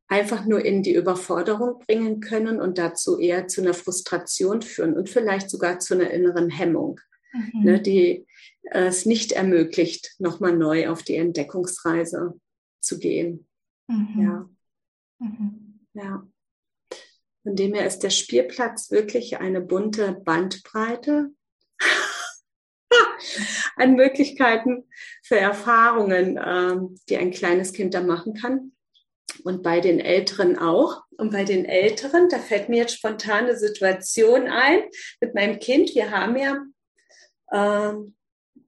einfach 0.08 0.44
nur 0.44 0.64
in 0.64 0.82
die 0.82 0.94
Überforderung 0.94 1.80
bringen 1.80 2.20
können 2.20 2.60
und 2.60 2.78
dazu 2.78 3.18
eher 3.18 3.48
zu 3.48 3.60
einer 3.60 3.74
Frustration 3.74 4.62
führen 4.62 4.94
und 4.94 5.10
vielleicht 5.10 5.50
sogar 5.50 5.80
zu 5.80 5.94
einer 5.94 6.10
inneren 6.10 6.48
Hemmung, 6.48 7.00
mhm. 7.32 7.64
ne, 7.64 7.80
die 7.80 8.26
es 8.62 9.06
nicht 9.06 9.32
ermöglicht, 9.32 10.14
nochmal 10.18 10.56
neu 10.56 10.88
auf 10.88 11.02
die 11.02 11.16
Entdeckungsreise 11.16 12.34
zu 12.80 12.98
gehen. 12.98 13.46
Mhm. 13.88 14.22
Ja. 14.22 14.50
Mhm. 15.18 15.80
Ja. 15.94 16.26
Von 17.42 17.56
dem 17.56 17.74
her 17.74 17.86
ist 17.86 18.00
der 18.00 18.10
Spielplatz 18.10 18.90
wirklich 18.90 19.38
eine 19.38 19.60
bunte 19.60 20.20
Bandbreite 20.24 21.30
an 23.76 23.94
Möglichkeiten 23.94 24.88
für 25.22 25.38
Erfahrungen, 25.38 26.40
ähm, 26.44 26.98
die 27.08 27.16
ein 27.16 27.30
kleines 27.30 27.72
Kind 27.72 27.94
da 27.94 28.02
machen 28.02 28.34
kann. 28.34 28.75
Und 29.46 29.62
bei 29.62 29.78
den 29.78 30.00
Älteren 30.00 30.58
auch. 30.58 31.04
Und 31.18 31.30
bei 31.30 31.44
den 31.44 31.66
Älteren, 31.66 32.28
da 32.28 32.40
fällt 32.40 32.68
mir 32.68 32.78
jetzt 32.78 32.96
spontan 32.96 33.44
eine 33.44 33.56
Situation 33.56 34.48
ein 34.48 34.80
mit 35.20 35.36
meinem 35.36 35.60
Kind. 35.60 35.94
Wir 35.94 36.10
haben 36.10 36.36
ja 36.36 36.56
ähm, 37.52 38.16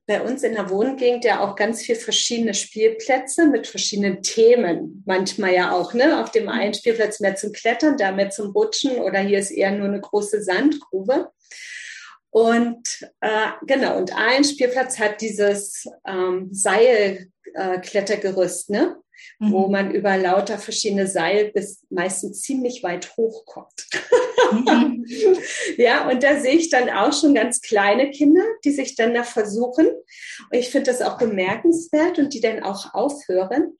bei 0.06 0.22
uns 0.22 0.44
in 0.44 0.54
der 0.54 0.70
Wohngegend 0.70 1.24
ja 1.24 1.40
auch 1.40 1.56
ganz 1.56 1.82
viele 1.82 1.98
verschiedene 1.98 2.54
Spielplätze 2.54 3.48
mit 3.48 3.66
verschiedenen 3.66 4.22
Themen. 4.22 5.02
Manchmal 5.04 5.52
ja 5.52 5.72
auch, 5.72 5.94
ne? 5.94 6.22
Auf 6.22 6.30
dem 6.30 6.48
einen 6.48 6.74
Spielplatz 6.74 7.18
mehr 7.18 7.34
zum 7.34 7.52
Klettern, 7.52 7.96
da 7.96 8.12
mehr 8.12 8.30
zum 8.30 8.52
Rutschen 8.52 8.98
oder 8.98 9.18
hier 9.18 9.40
ist 9.40 9.50
eher 9.50 9.72
nur 9.72 9.88
eine 9.88 10.00
große 10.00 10.44
Sandgrube. 10.44 11.32
Und 12.30 12.86
äh, 13.20 13.48
genau, 13.66 13.98
und 13.98 14.14
ein 14.16 14.44
Spielplatz 14.44 15.00
hat 15.00 15.20
dieses 15.22 15.86
ähm, 16.06 16.50
Seilklettergerüst, 16.52 17.37
äh, 17.54 17.80
ne? 18.68 18.96
mhm. 19.38 19.52
wo 19.52 19.68
man 19.68 19.90
über 19.92 20.16
lauter 20.16 20.58
verschiedene 20.58 21.06
Seil 21.06 21.50
bis 21.52 21.84
meistens 21.90 22.42
ziemlich 22.42 22.82
weit 22.82 23.16
hochkommt. 23.16 23.86
Mhm. 24.52 25.04
ja, 25.76 26.08
und 26.08 26.22
da 26.22 26.40
sehe 26.40 26.54
ich 26.54 26.70
dann 26.70 26.90
auch 26.90 27.12
schon 27.12 27.34
ganz 27.34 27.60
kleine 27.60 28.10
Kinder, 28.10 28.44
die 28.64 28.72
sich 28.72 28.96
dann 28.96 29.14
da 29.14 29.24
versuchen. 29.24 29.86
Und 29.86 30.58
ich 30.58 30.70
finde 30.70 30.90
das 30.90 31.02
auch 31.02 31.18
bemerkenswert 31.18 32.18
und 32.18 32.34
die 32.34 32.40
dann 32.40 32.62
auch 32.62 32.94
aufhören. 32.94 33.76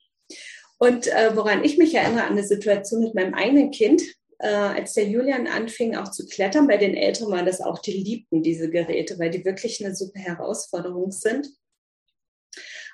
Und 0.77 1.07
äh, 1.07 1.35
woran 1.35 1.63
ich 1.63 1.77
mich 1.77 1.93
erinnere 1.93 2.23
an 2.23 2.33
eine 2.33 2.45
Situation 2.45 3.03
mit 3.03 3.13
meinem 3.13 3.33
eigenen 3.33 3.71
Kind, 3.71 4.01
äh, 4.39 4.47
als 4.47 4.93
der 4.93 5.05
Julian 5.05 5.47
anfing 5.47 5.97
auch 5.97 6.09
zu 6.11 6.25
klettern, 6.25 6.67
bei 6.67 6.77
den 6.77 6.95
Älteren 6.95 7.31
war 7.31 7.43
das 7.43 7.59
auch, 7.59 7.79
die 7.79 7.91
liebten 7.91 8.43
diese 8.43 8.69
Geräte, 8.69 9.19
weil 9.19 9.29
die 9.29 9.43
wirklich 9.43 9.83
eine 9.83 9.93
super 9.93 10.19
Herausforderung 10.19 11.11
sind. 11.11 11.49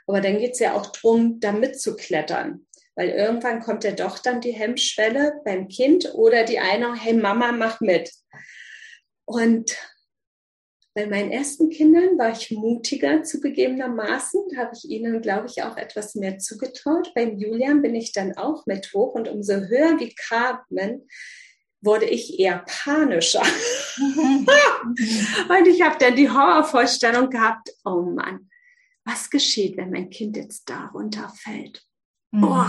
Aber 0.08 0.22
dann 0.22 0.38
geht 0.38 0.54
es 0.54 0.60
ja 0.60 0.74
auch 0.74 0.88
darum, 0.88 1.40
da 1.40 1.52
mitzuklettern. 1.52 2.66
Weil 2.96 3.10
irgendwann 3.10 3.62
kommt 3.62 3.84
ja 3.84 3.92
doch 3.92 4.20
dann 4.20 4.40
die 4.40 4.54
Hemmschwelle 4.54 5.42
beim 5.44 5.68
Kind 5.68 6.14
oder 6.14 6.44
die 6.44 6.60
eine, 6.60 6.96
hey 6.96 7.14
Mama, 7.14 7.52
mach 7.52 7.82
mit. 7.82 8.12
Und 9.26 9.76
bei 10.94 11.08
meinen 11.08 11.30
ersten 11.30 11.70
Kindern 11.70 12.18
war 12.18 12.32
ich 12.32 12.52
mutiger 12.52 13.22
zu 13.24 13.38
zugegebenermaßen, 13.38 14.44
Da 14.54 14.62
habe 14.62 14.72
ich 14.74 14.90
ihnen, 14.90 15.22
glaube 15.22 15.48
ich, 15.50 15.62
auch 15.64 15.76
etwas 15.76 16.16
mehr 16.16 16.38
zugetraut. 16.38 17.12
Beim 17.14 17.38
Julian 17.38 17.82
bin 17.82 17.96
ich 17.96 18.14
dann 18.14 18.38
auch 18.38 18.66
mit 18.66 18.94
hoch 18.94 19.14
und 19.14 19.28
umso 19.28 19.56
höher 19.56 20.00
wie 20.00 20.16
Carmen 20.16 21.06
wurde 21.82 22.06
ich 22.06 22.40
eher 22.40 22.64
panischer. 22.66 23.44
und 23.98 25.68
ich 25.68 25.82
habe 25.82 25.98
dann 26.00 26.16
die 26.16 26.30
Horrorvorstellung 26.30 27.30
gehabt, 27.30 27.72
oh 27.84 28.02
Mann, 28.02 28.50
was 29.06 29.30
geschieht, 29.30 29.78
wenn 29.78 29.92
mein 29.92 30.10
Kind 30.10 30.36
jetzt 30.36 30.70
da 30.70 30.88
runterfällt? 30.88 31.84
Mhm. 32.32 32.44
Oh. 32.44 32.66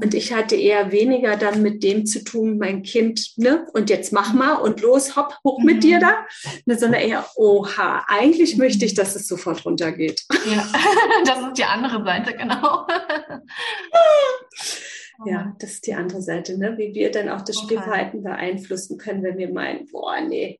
Und 0.00 0.14
ich 0.14 0.32
hatte 0.32 0.56
eher 0.56 0.90
weniger 0.90 1.36
dann 1.36 1.62
mit 1.62 1.82
dem 1.82 2.06
zu 2.06 2.24
tun, 2.24 2.58
mein 2.58 2.82
Kind, 2.82 3.32
ne, 3.36 3.66
und 3.74 3.90
jetzt 3.90 4.12
mach 4.12 4.32
mal 4.32 4.54
und 4.54 4.80
los, 4.80 5.14
hopp, 5.14 5.38
hoch 5.44 5.62
mit 5.62 5.76
mhm. 5.76 5.80
dir 5.80 6.00
da, 6.00 6.26
ne, 6.66 6.78
sondern 6.78 7.00
eher, 7.00 7.26
oha, 7.36 8.04
eigentlich 8.08 8.54
mhm. 8.54 8.62
möchte 8.62 8.84
ich, 8.84 8.94
dass 8.94 9.14
es 9.14 9.28
sofort 9.28 9.64
runtergeht. 9.64 10.24
Ja, 10.46 10.66
das 11.24 11.46
ist 11.46 11.58
die 11.58 11.64
andere 11.64 12.04
Seite, 12.04 12.34
genau. 12.34 12.86
ja, 15.26 15.54
das 15.58 15.72
ist 15.72 15.86
die 15.86 15.94
andere 15.94 16.22
Seite, 16.22 16.58
ne? 16.58 16.76
wie 16.78 16.94
wir 16.94 17.10
dann 17.10 17.28
auch 17.28 17.42
das 17.42 17.58
Spielverhalten 17.58 18.22
beeinflussen 18.22 18.98
können, 18.98 19.22
wenn 19.22 19.38
wir 19.38 19.52
meinen, 19.52 19.86
boah, 19.86 20.20
nee, 20.20 20.58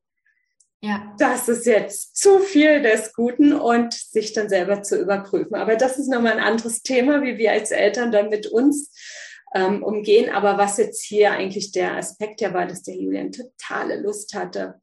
ja. 0.83 1.15
Das 1.17 1.47
ist 1.47 1.65
jetzt 1.65 2.17
zu 2.17 2.39
viel 2.39 2.81
des 2.81 3.13
Guten 3.13 3.53
und 3.53 3.93
sich 3.93 4.33
dann 4.33 4.49
selber 4.49 4.83
zu 4.83 4.99
überprüfen. 4.99 5.55
Aber 5.55 5.77
das 5.77 5.97
ist 5.97 6.09
nochmal 6.09 6.33
ein 6.33 6.43
anderes 6.43 6.81
Thema, 6.81 7.23
wie 7.23 7.37
wir 7.37 7.53
als 7.53 7.71
Eltern 7.71 8.11
dann 8.11 8.27
mit 8.27 8.47
uns 8.47 8.91
ähm, 9.55 9.81
umgehen. 9.81 10.29
Aber 10.29 10.57
was 10.57 10.75
jetzt 10.75 11.01
hier 11.01 11.31
eigentlich 11.31 11.71
der 11.71 11.95
Aspekt 11.95 12.41
ja 12.41 12.53
war, 12.53 12.67
dass 12.67 12.83
der 12.83 12.97
Julian 12.97 13.31
totale 13.31 14.01
Lust 14.01 14.33
hatte, 14.33 14.81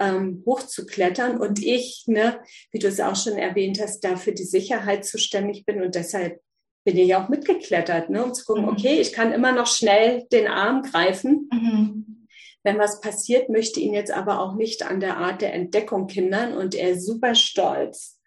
ähm, 0.00 0.42
hochzuklettern 0.44 1.38
und 1.38 1.64
ich, 1.64 2.02
ne, 2.08 2.40
wie 2.72 2.80
du 2.80 2.88
es 2.88 2.98
auch 2.98 3.14
schon 3.14 3.38
erwähnt 3.38 3.80
hast, 3.80 4.00
dafür 4.00 4.32
die 4.32 4.42
Sicherheit 4.42 5.04
zuständig 5.04 5.64
bin 5.64 5.80
und 5.80 5.94
deshalb 5.94 6.40
bin 6.84 6.98
ich 6.98 7.14
auch 7.14 7.28
mitgeklettert, 7.28 8.10
ne, 8.10 8.24
um 8.24 8.34
zu 8.34 8.44
gucken, 8.44 8.64
mhm. 8.64 8.70
okay, 8.70 9.00
ich 9.00 9.12
kann 9.12 9.32
immer 9.32 9.52
noch 9.52 9.68
schnell 9.68 10.26
den 10.32 10.48
Arm 10.48 10.82
greifen. 10.82 11.48
Mhm 11.52 12.17
wenn 12.64 12.78
was 12.78 13.00
passiert, 13.00 13.48
möchte 13.48 13.80
ihn 13.80 13.94
jetzt 13.94 14.10
aber 14.10 14.40
auch 14.40 14.54
nicht 14.54 14.84
an 14.84 15.00
der 15.00 15.16
Art 15.16 15.40
der 15.40 15.54
Entdeckung 15.54 16.08
hindern 16.08 16.56
und 16.56 16.74
er 16.74 16.90
ist 16.90 17.06
super 17.06 17.34
stolz 17.34 18.18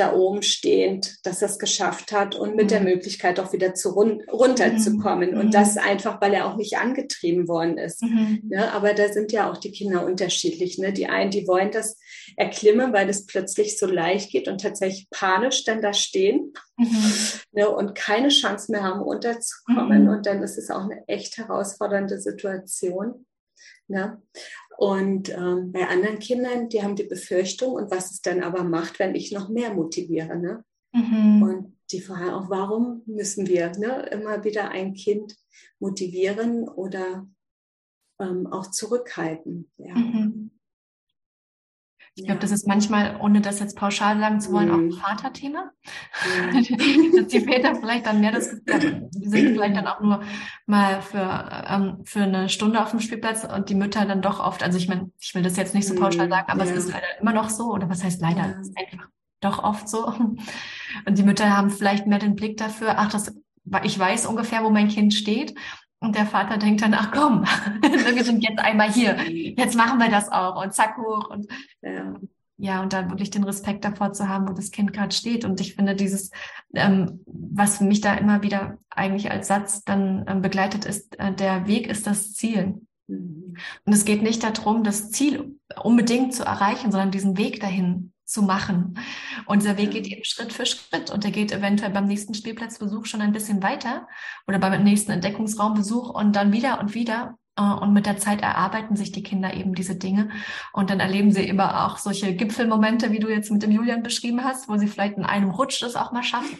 da 0.00 0.14
oben 0.14 0.42
stehend, 0.42 1.18
dass 1.26 1.42
er 1.42 1.48
es 1.48 1.58
geschafft 1.58 2.10
hat 2.10 2.34
und 2.34 2.56
mit 2.56 2.70
der 2.70 2.80
mhm. 2.80 2.86
Möglichkeit 2.86 3.38
auch 3.38 3.52
wieder 3.52 3.74
zu 3.74 3.90
run 3.90 4.22
runterzukommen. 4.32 5.32
Mhm. 5.32 5.40
Und 5.40 5.54
das 5.54 5.76
einfach, 5.76 6.20
weil 6.20 6.32
er 6.32 6.46
auch 6.46 6.56
nicht 6.56 6.78
angetrieben 6.78 7.48
worden 7.48 7.76
ist. 7.76 8.02
Mhm. 8.02 8.40
Ne? 8.48 8.72
Aber 8.72 8.94
da 8.94 9.12
sind 9.12 9.30
ja 9.30 9.50
auch 9.50 9.58
die 9.58 9.72
Kinder 9.72 10.06
unterschiedlich. 10.06 10.78
Ne? 10.78 10.92
Die 10.92 11.06
einen, 11.06 11.30
die 11.30 11.46
wollen 11.46 11.70
das 11.70 11.98
erklimmen, 12.36 12.92
weil 12.94 13.10
es 13.10 13.26
plötzlich 13.26 13.78
so 13.78 13.86
leicht 13.86 14.30
geht 14.30 14.48
und 14.48 14.62
tatsächlich 14.62 15.08
panisch 15.10 15.64
dann 15.64 15.82
da 15.82 15.92
stehen 15.92 16.54
mhm. 16.78 17.12
ne? 17.52 17.68
und 17.68 17.94
keine 17.94 18.28
Chance 18.28 18.72
mehr 18.72 18.82
haben, 18.82 19.00
runterzukommen. 19.02 20.04
Mhm. 20.04 20.08
Und 20.08 20.26
dann 20.26 20.42
ist 20.42 20.56
es 20.56 20.70
auch 20.70 20.84
eine 20.84 21.06
echt 21.08 21.36
herausfordernde 21.36 22.18
Situation. 22.18 23.26
Ne? 23.90 24.22
Und 24.78 25.28
ähm, 25.28 25.72
bei 25.72 25.86
anderen 25.86 26.20
Kindern, 26.20 26.68
die 26.70 26.82
haben 26.82 26.96
die 26.96 27.04
Befürchtung 27.04 27.74
und 27.74 27.90
was 27.90 28.12
es 28.12 28.22
dann 28.22 28.42
aber 28.42 28.64
macht, 28.64 28.98
wenn 28.98 29.14
ich 29.14 29.30
noch 29.32 29.50
mehr 29.50 29.74
motiviere. 29.74 30.38
Ne? 30.38 30.64
Mhm. 30.92 31.42
Und 31.42 31.76
die 31.90 32.00
Frage 32.00 32.34
auch, 32.34 32.48
warum 32.48 33.02
müssen 33.04 33.46
wir 33.46 33.72
ne, 33.72 34.08
immer 34.10 34.44
wieder 34.44 34.70
ein 34.70 34.94
Kind 34.94 35.36
motivieren 35.80 36.68
oder 36.68 37.26
ähm, 38.20 38.46
auch 38.46 38.70
zurückhalten? 38.70 39.70
Ja. 39.76 39.94
Mhm. 39.94 40.50
Ich 42.16 42.26
glaube, 42.26 42.40
das 42.40 42.50
ist 42.50 42.66
manchmal, 42.66 43.16
ohne 43.20 43.40
das 43.40 43.60
jetzt 43.60 43.76
pauschal 43.76 44.18
sagen 44.18 44.40
zu 44.40 44.52
wollen, 44.52 44.68
mhm. 44.68 44.74
auch 44.74 44.78
ein 44.78 44.92
Vaterthema. 44.92 45.70
Mhm. 46.52 47.12
Dass 47.16 47.26
die 47.28 47.40
Väter 47.40 47.74
vielleicht 47.76 48.06
dann 48.06 48.20
mehr 48.20 48.32
das, 48.32 48.50
die 48.50 49.28
sind 49.28 49.52
vielleicht 49.52 49.76
dann 49.76 49.86
auch 49.86 50.00
nur 50.00 50.22
mal 50.66 51.00
für, 51.02 51.66
ähm, 51.68 52.00
für 52.04 52.22
eine 52.22 52.48
Stunde 52.48 52.82
auf 52.82 52.90
dem 52.90 53.00
Spielplatz 53.00 53.44
und 53.44 53.70
die 53.70 53.74
Mütter 53.74 54.04
dann 54.04 54.22
doch 54.22 54.40
oft, 54.40 54.62
also 54.62 54.76
ich 54.76 54.88
meine, 54.88 55.10
ich 55.18 55.34
will 55.34 55.42
das 55.42 55.56
jetzt 55.56 55.74
nicht 55.74 55.86
so 55.86 55.94
pauschal 55.94 56.26
mhm. 56.26 56.30
sagen, 56.30 56.50
aber 56.50 56.64
ja. 56.64 56.72
es 56.72 56.76
ist 56.76 56.92
leider 56.92 57.20
immer 57.20 57.32
noch 57.32 57.48
so, 57.48 57.72
oder 57.72 57.88
was 57.88 58.02
heißt 58.02 58.20
leider, 58.20 58.40
ja. 58.40 58.54
es 58.60 58.68
ist 58.68 58.76
einfach 58.76 59.08
doch 59.40 59.62
oft 59.62 59.88
so. 59.88 60.06
Und 61.06 61.16
die 61.16 61.22
Mütter 61.22 61.56
haben 61.56 61.70
vielleicht 61.70 62.06
mehr 62.06 62.18
den 62.18 62.34
Blick 62.34 62.56
dafür, 62.56 62.98
ach, 62.98 63.10
das, 63.10 63.34
ich 63.84 63.98
weiß 63.98 64.26
ungefähr, 64.26 64.64
wo 64.64 64.70
mein 64.70 64.88
Kind 64.88 65.14
steht 65.14 65.54
Und 66.00 66.16
der 66.16 66.26
Vater 66.26 66.56
denkt 66.56 66.82
dann, 66.82 66.94
ach 66.94 67.10
komm, 67.12 67.44
wir 67.82 68.24
sind 68.24 68.42
jetzt 68.42 68.58
einmal 68.58 68.90
hier, 68.90 69.16
jetzt 69.30 69.76
machen 69.76 69.98
wir 69.98 70.10
das 70.10 70.32
auch 70.32 70.62
und 70.62 70.72
zack 70.72 70.96
hoch 70.96 71.28
und 71.28 71.46
ja. 71.82 72.14
ja, 72.56 72.82
und 72.82 72.94
da 72.94 73.08
wirklich 73.10 73.30
den 73.30 73.44
Respekt 73.44 73.84
davor 73.84 74.14
zu 74.14 74.26
haben, 74.26 74.48
wo 74.48 74.54
das 74.54 74.70
Kind 74.70 74.94
gerade 74.94 75.14
steht. 75.14 75.44
Und 75.44 75.60
ich 75.60 75.74
finde 75.74 75.94
dieses, 75.94 76.30
ähm, 76.74 77.20
was 77.26 77.82
mich 77.82 78.00
da 78.00 78.14
immer 78.14 78.42
wieder 78.42 78.78
eigentlich 78.88 79.30
als 79.30 79.48
Satz 79.48 79.84
dann 79.84 80.24
ähm, 80.26 80.40
begleitet 80.40 80.86
ist, 80.86 81.18
äh, 81.18 81.34
der 81.34 81.66
Weg 81.66 81.86
ist 81.86 82.06
das 82.06 82.32
Ziel. 82.32 82.80
Mhm. 83.06 83.56
Und 83.84 83.92
es 83.92 84.06
geht 84.06 84.22
nicht 84.22 84.42
darum, 84.42 84.84
das 84.84 85.10
Ziel 85.10 85.56
unbedingt 85.82 86.34
zu 86.34 86.44
erreichen, 86.44 86.90
sondern 86.92 87.10
diesen 87.10 87.36
Weg 87.36 87.60
dahin 87.60 88.12
zu 88.30 88.42
machen. 88.42 88.98
Und 89.46 89.62
dieser 89.62 89.76
Weg 89.76 89.90
geht 89.90 90.06
eben 90.06 90.24
Schritt 90.24 90.52
für 90.52 90.66
Schritt 90.66 91.10
und 91.10 91.24
der 91.24 91.30
geht 91.30 91.52
eventuell 91.52 91.90
beim 91.90 92.06
nächsten 92.06 92.34
Spielplatzbesuch 92.34 93.06
schon 93.06 93.22
ein 93.22 93.32
bisschen 93.32 93.62
weiter 93.62 94.06
oder 94.46 94.58
beim 94.58 94.82
nächsten 94.84 95.10
Entdeckungsraumbesuch 95.10 96.10
und 96.10 96.36
dann 96.36 96.52
wieder 96.52 96.80
und 96.80 96.94
wieder. 96.94 97.38
Äh, 97.56 97.62
und 97.62 97.92
mit 97.92 98.06
der 98.06 98.18
Zeit 98.18 98.40
erarbeiten 98.40 98.96
sich 98.96 99.10
die 99.10 99.22
Kinder 99.22 99.52
eben 99.54 99.74
diese 99.74 99.96
Dinge. 99.96 100.30
Und 100.72 100.90
dann 100.90 101.00
erleben 101.00 101.32
sie 101.32 101.46
immer 101.46 101.86
auch 101.86 101.98
solche 101.98 102.34
Gipfelmomente, 102.34 103.10
wie 103.10 103.18
du 103.18 103.28
jetzt 103.28 103.50
mit 103.50 103.62
dem 103.62 103.72
Julian 103.72 104.02
beschrieben 104.02 104.44
hast, 104.44 104.68
wo 104.68 104.76
sie 104.76 104.86
vielleicht 104.86 105.16
in 105.16 105.24
einem 105.24 105.50
Rutsch 105.50 105.82
das 105.82 105.96
auch 105.96 106.12
mal 106.12 106.22
schaffen 106.22 106.58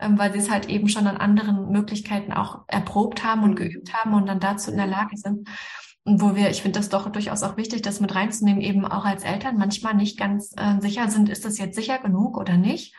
ähm, 0.00 0.18
weil 0.18 0.32
sie 0.32 0.38
es 0.38 0.50
halt 0.50 0.68
eben 0.68 0.88
schon 0.88 1.06
an 1.06 1.18
anderen 1.18 1.70
Möglichkeiten 1.70 2.32
auch 2.32 2.60
erprobt 2.66 3.22
haben 3.22 3.44
und 3.44 3.54
geübt 3.54 3.92
haben 3.94 4.14
und 4.14 4.26
dann 4.26 4.40
dazu 4.40 4.70
in 4.70 4.78
der 4.78 4.86
Lage 4.86 5.16
sind. 5.16 5.48
Wo 6.18 6.34
wir, 6.34 6.50
ich 6.50 6.62
finde 6.62 6.78
das 6.78 6.88
doch 6.88 7.08
durchaus 7.10 7.42
auch 7.42 7.56
wichtig, 7.56 7.82
das 7.82 8.00
mit 8.00 8.14
reinzunehmen, 8.14 8.62
eben 8.62 8.84
auch 8.84 9.04
als 9.04 9.22
Eltern 9.22 9.56
manchmal 9.56 9.94
nicht 9.94 10.18
ganz 10.18 10.52
äh, 10.56 10.80
sicher 10.80 11.08
sind, 11.08 11.28
ist 11.28 11.44
das 11.44 11.58
jetzt 11.58 11.76
sicher 11.76 11.98
genug 11.98 12.36
oder 12.36 12.56
nicht? 12.56 12.94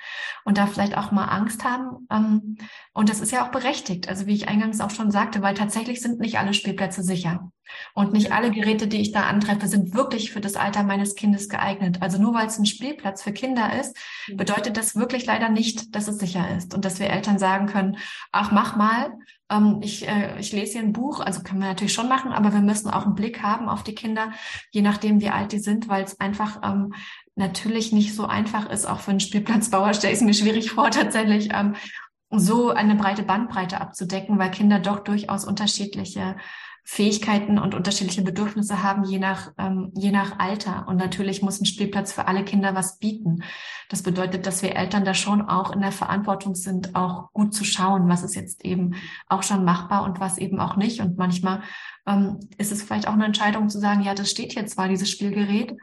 Und 0.45 0.57
da 0.57 0.67
vielleicht 0.67 0.97
auch 0.97 1.11
mal 1.11 1.25
Angst 1.25 1.63
haben. 1.63 2.07
Ähm, 2.09 2.57
und 2.93 3.09
das 3.09 3.21
ist 3.21 3.31
ja 3.31 3.45
auch 3.45 3.51
berechtigt. 3.51 4.09
Also 4.09 4.27
wie 4.27 4.33
ich 4.33 4.49
eingangs 4.49 4.81
auch 4.81 4.89
schon 4.89 5.11
sagte, 5.11 5.41
weil 5.41 5.53
tatsächlich 5.53 6.01
sind 6.01 6.19
nicht 6.19 6.37
alle 6.39 6.53
Spielplätze 6.53 7.03
sicher. 7.03 7.51
Und 7.93 8.11
nicht 8.11 8.33
alle 8.33 8.51
Geräte, 8.51 8.87
die 8.87 8.99
ich 8.99 9.13
da 9.13 9.21
antreffe, 9.21 9.69
sind 9.69 9.93
wirklich 9.93 10.31
für 10.31 10.41
das 10.41 10.57
Alter 10.57 10.83
meines 10.83 11.15
Kindes 11.15 11.47
geeignet. 11.47 12.01
Also 12.01 12.21
nur 12.21 12.33
weil 12.33 12.47
es 12.47 12.59
ein 12.59 12.65
Spielplatz 12.65 13.23
für 13.23 13.31
Kinder 13.31 13.79
ist, 13.79 13.95
mhm. 14.27 14.35
bedeutet 14.35 14.75
das 14.75 14.97
wirklich 14.97 15.25
leider 15.25 15.47
nicht, 15.47 15.95
dass 15.95 16.09
es 16.09 16.17
sicher 16.17 16.45
ist 16.57 16.73
und 16.73 16.83
dass 16.83 16.99
wir 16.99 17.09
Eltern 17.09 17.39
sagen 17.39 17.67
können, 17.67 17.97
ach, 18.33 18.51
mach 18.51 18.75
mal, 18.75 19.13
ähm, 19.49 19.79
ich, 19.81 20.05
äh, 20.05 20.37
ich 20.37 20.51
lese 20.51 20.73
hier 20.73 20.81
ein 20.81 20.91
Buch, 20.91 21.21
also 21.21 21.43
können 21.43 21.61
wir 21.61 21.69
natürlich 21.69 21.93
schon 21.93 22.09
machen, 22.09 22.33
aber 22.33 22.51
wir 22.51 22.59
müssen 22.59 22.89
auch 22.89 23.05
einen 23.05 23.15
Blick 23.15 23.41
haben 23.41 23.69
auf 23.69 23.83
die 23.83 23.95
Kinder, 23.95 24.31
je 24.71 24.81
nachdem, 24.81 25.21
wie 25.21 25.29
alt 25.29 25.53
die 25.53 25.59
sind, 25.59 25.87
weil 25.87 26.03
es 26.03 26.19
einfach 26.19 26.59
ähm, 26.63 26.93
natürlich 27.35 27.93
nicht 27.93 28.13
so 28.13 28.25
einfach 28.25 28.69
ist, 28.69 28.85
auch 28.85 28.99
für 28.99 29.11
einen 29.11 29.21
Spielplatzbauer 29.21 29.93
stelle 29.93 30.11
ich 30.11 30.19
es 30.19 30.25
mir 30.25 30.33
schwierig 30.33 30.71
vor, 30.71 30.91
tatsächlich 30.91 31.49
ähm, 31.53 31.75
so 32.31 32.69
eine 32.69 32.95
breite 32.95 33.23
Bandbreite 33.23 33.81
abzudecken, 33.81 34.39
weil 34.39 34.51
Kinder 34.51 34.79
doch 34.79 34.99
durchaus 34.99 35.45
unterschiedliche 35.45 36.37
Fähigkeiten 36.83 37.59
und 37.59 37.75
unterschiedliche 37.75 38.23
Bedürfnisse 38.23 38.81
haben, 38.81 39.03
je 39.03 39.19
nach, 39.19 39.51
ähm, 39.57 39.91
je 39.95 40.11
nach 40.11 40.39
Alter. 40.39 40.87
Und 40.87 40.97
natürlich 40.97 41.41
muss 41.41 41.61
ein 41.61 41.65
Spielplatz 41.65 42.11
für 42.11 42.27
alle 42.27 42.43
Kinder 42.43 42.73
was 42.73 42.97
bieten. 42.97 43.43
Das 43.89 44.01
bedeutet, 44.01 44.47
dass 44.47 44.63
wir 44.63 44.75
Eltern 44.75 45.05
da 45.05 45.13
schon 45.13 45.43
auch 45.43 45.71
in 45.71 45.81
der 45.81 45.91
Verantwortung 45.91 46.55
sind, 46.55 46.95
auch 46.95 47.31
gut 47.33 47.53
zu 47.53 47.63
schauen, 47.65 48.09
was 48.09 48.23
ist 48.23 48.35
jetzt 48.35 48.65
eben 48.65 48.95
auch 49.27 49.43
schon 49.43 49.63
machbar 49.63 50.03
und 50.03 50.19
was 50.19 50.39
eben 50.39 50.59
auch 50.59 50.75
nicht. 50.75 51.01
Und 51.01 51.17
manchmal 51.17 51.61
ähm, 52.07 52.39
ist 52.57 52.71
es 52.71 52.81
vielleicht 52.81 53.07
auch 53.07 53.13
eine 53.13 53.25
Entscheidung 53.25 53.69
zu 53.69 53.79
sagen, 53.79 54.01
ja, 54.01 54.15
das 54.15 54.31
steht 54.31 54.55
jetzt 54.55 54.73
zwar, 54.73 54.87
dieses 54.87 55.09
Spielgerät, 55.09 55.75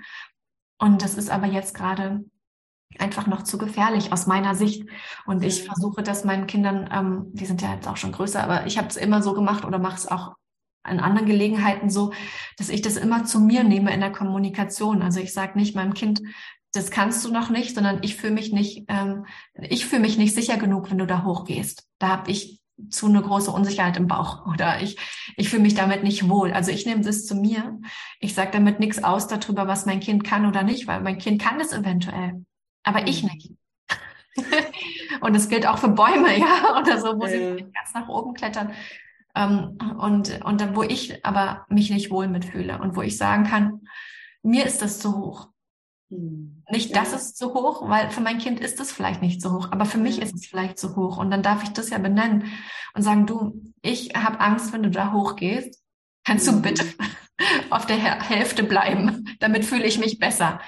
und 0.80 1.02
das 1.02 1.14
ist 1.14 1.30
aber 1.30 1.46
jetzt 1.46 1.74
gerade 1.74 2.24
einfach 2.98 3.27
noch 3.27 3.42
zu 3.42 3.59
gefährlich 3.59 4.12
aus 4.12 4.27
meiner 4.27 4.55
Sicht. 4.55 4.88
Und 5.27 5.44
ich 5.44 5.62
mhm. 5.62 5.66
versuche 5.66 6.03
das 6.03 6.24
meinen 6.24 6.46
Kindern, 6.46 6.88
ähm, 6.92 7.27
die 7.33 7.46
sind 7.46 7.62
ja 7.62 7.74
jetzt 7.74 7.88
auch 7.88 7.96
schon 7.96 8.12
größer, 8.12 8.42
aber 8.42 8.66
ich 8.66 8.79
habe 8.79 8.88
es 8.88 8.96
immer 8.96 9.22
so 9.22 9.35
gemacht 9.35 9.64
oder 9.64 9.79
mache 9.79 9.96
es 9.96 10.07
auch 10.07 10.35
an 10.83 11.01
anderen 11.01 11.29
Gelegenheiten 11.29 11.90
so, 11.90 12.12
dass 12.57 12.70
ich 12.70 12.83
das 12.83 12.96
immer 12.96 13.24
zu 13.24 13.40
mir 13.40 13.62
nehme 13.62 13.92
in 13.92 14.01
der 14.01 14.12
Kommunikation. 14.12 15.03
Also 15.03 15.20
ich 15.20 15.33
sage 15.33 15.59
nicht 15.59 15.77
meinem 15.77 15.94
Kind, 15.94 16.22
das 16.72 16.90
kannst 16.90 17.24
du 17.24 17.33
noch 17.33 17.51
nicht, 17.51 17.74
sondern 17.74 17.98
ich 18.03 18.16
fühle 18.16 18.35
mich 18.35 18.53
nicht, 18.53 18.85
ähm, 18.88 19.27
ich 19.55 19.87
fühle 19.87 20.03
mich 20.03 20.18
nicht 20.18 20.35
sicher 20.35 20.57
genug, 20.57 20.90
wenn 20.90 20.98
du 20.98 21.07
da 21.07 21.24
hochgehst. 21.24 21.87
Da 21.98 22.09
habe 22.09 22.31
ich 22.31 22.61
zu 22.90 23.07
eine 23.07 23.22
große 23.22 23.51
Unsicherheit 23.51 23.96
im 23.96 24.07
Bauch 24.07 24.46
oder 24.53 24.81
ich, 24.81 24.98
ich 25.37 25.48
fühle 25.48 25.62
mich 25.62 25.74
damit 25.74 26.03
nicht 26.03 26.29
wohl. 26.29 26.53
Also 26.53 26.70
ich 26.70 26.87
nehme 26.87 27.03
das 27.03 27.27
zu 27.27 27.35
mir. 27.35 27.79
Ich 28.20 28.35
sage 28.35 28.51
damit 28.53 28.81
nichts 28.81 29.03
aus 29.03 29.27
darüber, 29.29 29.66
was 29.66 29.87
mein 29.87 30.01
Kind 30.01 30.24
kann 30.24 30.46
oder 30.46 30.62
nicht, 30.62 30.87
weil 30.87 31.01
mein 31.01 31.18
Kind 31.18 31.40
kann 31.40 31.61
es 31.61 31.72
eventuell, 31.72 32.44
aber 32.88 33.07
ich 33.07 33.22
mhm. 33.22 33.31
nicht. 33.35 33.53
und 35.20 35.35
es 35.35 35.48
gilt 35.48 35.66
auch 35.66 35.79
für 35.79 35.88
Bäume, 35.88 36.38
ja, 36.38 36.81
oder 36.81 37.01
so, 37.01 37.18
wo 37.18 37.27
äh. 37.27 37.57
sie 37.57 37.62
ganz 37.64 37.94
nach 37.94 38.09
oben 38.09 38.35
klettern. 38.35 38.72
Ähm, 39.35 39.79
und, 39.98 40.42
und 40.44 40.61
dann, 40.61 40.74
wo 40.74 40.83
ich 40.83 41.24
aber 41.24 41.66
mich 41.68 41.90
nicht 41.90 42.11
wohl 42.11 42.29
mitfühle 42.29 42.79
und 42.79 42.96
wo 42.96 43.03
ich 43.03 43.16
sagen 43.18 43.44
kann, 43.44 43.83
mir 44.42 44.64
ist 44.64 44.81
das 44.81 44.98
zu 45.01 45.16
hoch. 45.16 45.48
Hm. 46.11 46.62
Nicht, 46.70 46.96
das 46.96 47.12
ist 47.12 47.37
zu 47.37 47.53
hoch, 47.53 47.88
weil 47.88 48.11
für 48.11 48.22
mein 48.22 48.38
Kind 48.38 48.59
ist 48.61 48.81
es 48.81 48.90
vielleicht 48.90 49.20
nicht 49.20 49.42
so 49.42 49.53
hoch, 49.53 49.68
aber 49.70 49.85
für 49.85 49.98
mich 49.98 50.22
ist 50.22 50.35
es 50.35 50.46
vielleicht 50.46 50.79
zu 50.79 50.96
hoch. 50.96 51.18
Und 51.18 51.31
dann 51.31 51.42
darf 51.42 51.62
ich 51.62 51.70
das 51.70 51.90
ja 51.90 51.98
benennen 51.98 52.44
und 52.94 53.03
sagen, 53.03 53.27
du, 53.27 53.61
ich 53.83 54.14
habe 54.14 54.40
Angst, 54.40 54.72
wenn 54.72 54.83
du 54.83 54.90
da 54.90 55.12
hochgehst. 55.12 55.83
Kannst 56.24 56.46
du 56.46 56.53
hm. 56.53 56.62
bitte 56.62 56.85
auf 57.70 57.85
der 57.85 57.98
Hälfte 57.98 58.64
bleiben? 58.64 59.37
Damit 59.40 59.66
fühle 59.66 59.85
ich 59.85 59.98
mich 59.98 60.18
besser. 60.18 60.61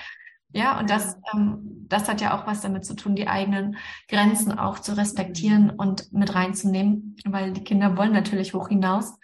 Ja, 0.52 0.78
und 0.80 0.90
das, 0.90 1.16
ähm, 1.32 1.86
das 1.88 2.08
hat 2.08 2.20
ja 2.20 2.36
auch 2.36 2.46
was 2.46 2.60
damit 2.60 2.84
zu 2.84 2.94
tun, 2.94 3.14
die 3.14 3.28
eigenen 3.28 3.76
Grenzen 4.08 4.58
auch 4.58 4.78
zu 4.78 4.96
respektieren 4.96 5.70
und 5.70 6.12
mit 6.12 6.34
reinzunehmen, 6.34 7.16
weil 7.24 7.52
die 7.52 7.64
Kinder 7.64 7.96
wollen 7.96 8.12
natürlich 8.12 8.52
hoch 8.54 8.68
hinaus. 8.68 9.14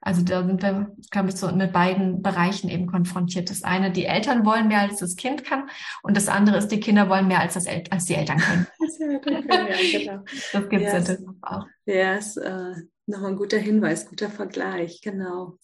Also 0.00 0.22
da 0.22 0.46
sind 0.46 0.62
wir, 0.62 0.94
glaube 1.10 1.30
ich, 1.30 1.36
so 1.36 1.50
mit 1.50 1.72
beiden 1.72 2.22
Bereichen 2.22 2.68
eben 2.68 2.86
konfrontiert. 2.86 3.50
Das 3.50 3.64
eine, 3.64 3.90
die 3.90 4.04
Eltern 4.04 4.44
wollen 4.44 4.68
mehr, 4.68 4.82
als 4.82 5.00
das 5.00 5.16
Kind 5.16 5.44
kann. 5.44 5.68
Und 6.02 6.16
das 6.16 6.28
andere 6.28 6.58
ist, 6.58 6.68
die 6.68 6.78
Kinder 6.78 7.08
wollen 7.08 7.26
mehr, 7.26 7.40
als, 7.40 7.54
das 7.54 7.66
El 7.66 7.82
als 7.90 8.04
die 8.04 8.14
Eltern 8.14 8.38
können. 8.38 8.66
ja, 9.00 9.98
genau. 9.98 10.24
Das 10.52 10.68
gibt 10.68 10.84
es 10.84 11.08
yes. 11.08 11.24
auch. 11.42 11.66
Ja, 11.86 11.94
yes, 12.14 12.36
äh, 12.36 12.74
noch 13.06 13.22
ein 13.24 13.36
guter 13.36 13.58
Hinweis, 13.58 14.08
guter 14.08 14.30
Vergleich, 14.30 15.00
genau. 15.00 15.58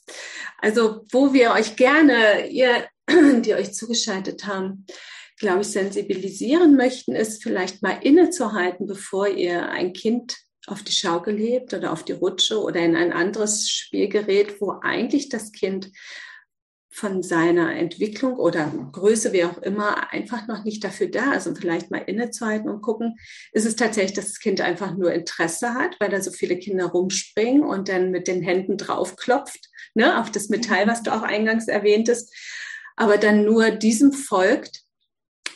Also, 0.59 1.05
wo 1.13 1.33
wir 1.33 1.53
euch 1.53 1.77
gerne, 1.77 2.49
ihr 2.49 2.87
die 3.43 3.55
euch 3.55 3.75
zugeschaltet 3.75 4.47
haben, 4.47 4.87
glaube 5.39 5.63
ich, 5.63 5.69
sensibilisieren 5.69 6.77
möchten, 6.77 7.15
ist 7.15 7.43
vielleicht 7.43 7.83
mal 7.83 7.99
innezuhalten, 8.03 8.87
bevor 8.87 9.29
ihr 9.29 9.69
ein 9.69 9.93
Kind 9.93 10.37
auf 10.67 10.83
die 10.83 10.93
Schaukel 10.93 11.37
hebt 11.37 11.75
oder 11.75 11.93
auf 11.93 12.05
die 12.05 12.13
Rutsche 12.13 12.61
oder 12.61 12.81
in 12.81 12.95
ein 12.95 13.13
anderes 13.13 13.69
Spielgerät, 13.69 14.61
wo 14.61 14.79
eigentlich 14.83 15.29
das 15.29 15.51
Kind 15.51 15.91
von 16.95 17.23
seiner 17.23 17.75
Entwicklung 17.75 18.37
oder 18.37 18.71
Größe, 18.93 19.33
wie 19.33 19.45
auch 19.45 19.59
immer, 19.59 20.13
einfach 20.13 20.47
noch 20.47 20.63
nicht 20.63 20.85
dafür 20.85 21.09
da 21.09 21.31
Also 21.33 21.55
vielleicht 21.55 21.91
mal 21.91 22.03
innezuhalten 22.07 22.69
und 22.69 22.83
gucken, 22.83 23.17
ist 23.53 23.65
es 23.65 23.77
tatsächlich, 23.77 24.13
dass 24.13 24.27
das 24.27 24.41
Kind 24.41 24.61
einfach 24.61 24.95
nur 24.95 25.13
Interesse 25.13 25.75
hat, 25.75 25.97
weil 25.99 26.11
da 26.11 26.21
so 26.21 26.31
viele 26.31 26.59
Kinder 26.59 26.87
rumspringen 26.87 27.65
und 27.65 27.89
dann 27.89 28.11
mit 28.11 28.29
den 28.29 28.43
Händen 28.43 28.77
draufklopft, 28.77 29.71
ne, 29.95 30.21
auf 30.21 30.31
das 30.31 30.51
Metall, 30.51 30.87
was 30.87 31.03
du 31.03 31.13
auch 31.13 31.23
eingangs 31.23 31.67
erwähntest 31.67 32.33
aber 32.97 33.19
dann 33.19 33.45
nur 33.45 33.71
diesem 33.71 34.13
folgt. 34.13 34.83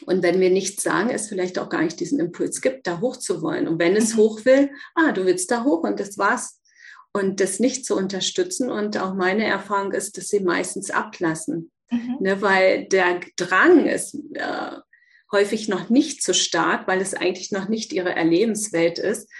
Und 0.04 0.22
wenn 0.22 0.40
wir 0.40 0.50
nichts 0.50 0.82
sagen, 0.82 1.10
es 1.10 1.28
vielleicht 1.28 1.58
auch 1.58 1.68
gar 1.68 1.82
nicht 1.82 1.98
diesen 2.00 2.20
Impuls 2.20 2.60
gibt, 2.60 2.86
da 2.86 3.00
hoch 3.00 3.16
zu 3.16 3.42
wollen. 3.42 3.66
Und 3.66 3.78
wenn 3.78 3.96
es 3.96 4.14
mhm. 4.14 4.18
hoch 4.18 4.44
will, 4.44 4.70
ah, 4.94 5.12
du 5.12 5.24
willst 5.24 5.50
da 5.50 5.64
hoch 5.64 5.82
und 5.82 5.98
das 5.98 6.18
war's. 6.18 6.60
Und 7.12 7.40
das 7.40 7.60
nicht 7.60 7.86
zu 7.86 7.96
unterstützen. 7.96 8.70
Und 8.70 8.98
auch 8.98 9.14
meine 9.14 9.44
Erfahrung 9.44 9.92
ist, 9.92 10.18
dass 10.18 10.28
sie 10.28 10.40
meistens 10.40 10.90
ablassen. 10.90 11.70
Mhm. 11.90 12.16
Ne, 12.20 12.42
weil 12.42 12.86
der 12.88 13.20
Drang 13.36 13.86
ist 13.86 14.16
äh, 14.34 14.76
häufig 15.32 15.68
noch 15.68 15.88
nicht 15.88 16.22
so 16.22 16.32
stark, 16.32 16.86
weil 16.86 17.00
es 17.00 17.14
eigentlich 17.14 17.52
noch 17.52 17.68
nicht 17.68 17.92
ihre 17.92 18.14
Erlebenswelt 18.14 18.98
ist. 18.98 19.30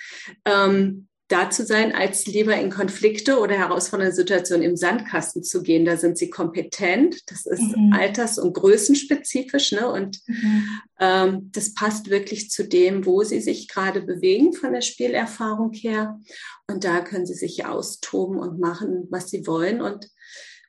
Ähm, 0.45 1.09
da 1.29 1.51
zu 1.51 1.67
sein, 1.67 1.93
als 1.93 2.27
lieber 2.27 2.57
in 2.57 2.71
Konflikte 2.71 3.41
oder 3.41 3.57
herausfordernde 3.57 4.15
Situationen 4.15 4.63
im 4.63 4.77
Sandkasten 4.77 5.43
zu 5.43 5.63
gehen. 5.63 5.85
Da 5.85 5.97
sind 5.97 6.17
sie 6.17 6.31
kompetent. 6.31 7.31
Das 7.31 7.47
ist 7.47 7.77
mhm. 7.77 7.93
alters- 7.93 8.39
und 8.39 8.53
größenspezifisch. 8.53 9.73
Ne? 9.73 9.91
Und 9.91 10.21
mhm. 10.27 10.69
ähm, 11.01 11.51
das 11.53 11.75
passt 11.75 12.11
wirklich 12.11 12.51
zu 12.51 12.69
dem, 12.69 13.07
wo 13.07 13.25
sie 13.25 13.41
sich 13.41 13.67
gerade 13.67 14.03
bewegen 14.03 14.53
von 14.53 14.73
der 14.73 14.83
Spielerfahrung 14.83 15.73
her. 15.73 16.21
Und 16.69 16.85
da 16.85 17.01
können 17.01 17.27
sie 17.27 17.35
sich 17.35 17.67
austoben 17.67 18.39
und 18.39 18.61
machen, 18.61 19.09
was 19.11 19.29
sie 19.29 19.49
wollen. 19.49 19.81
Und 19.81 20.09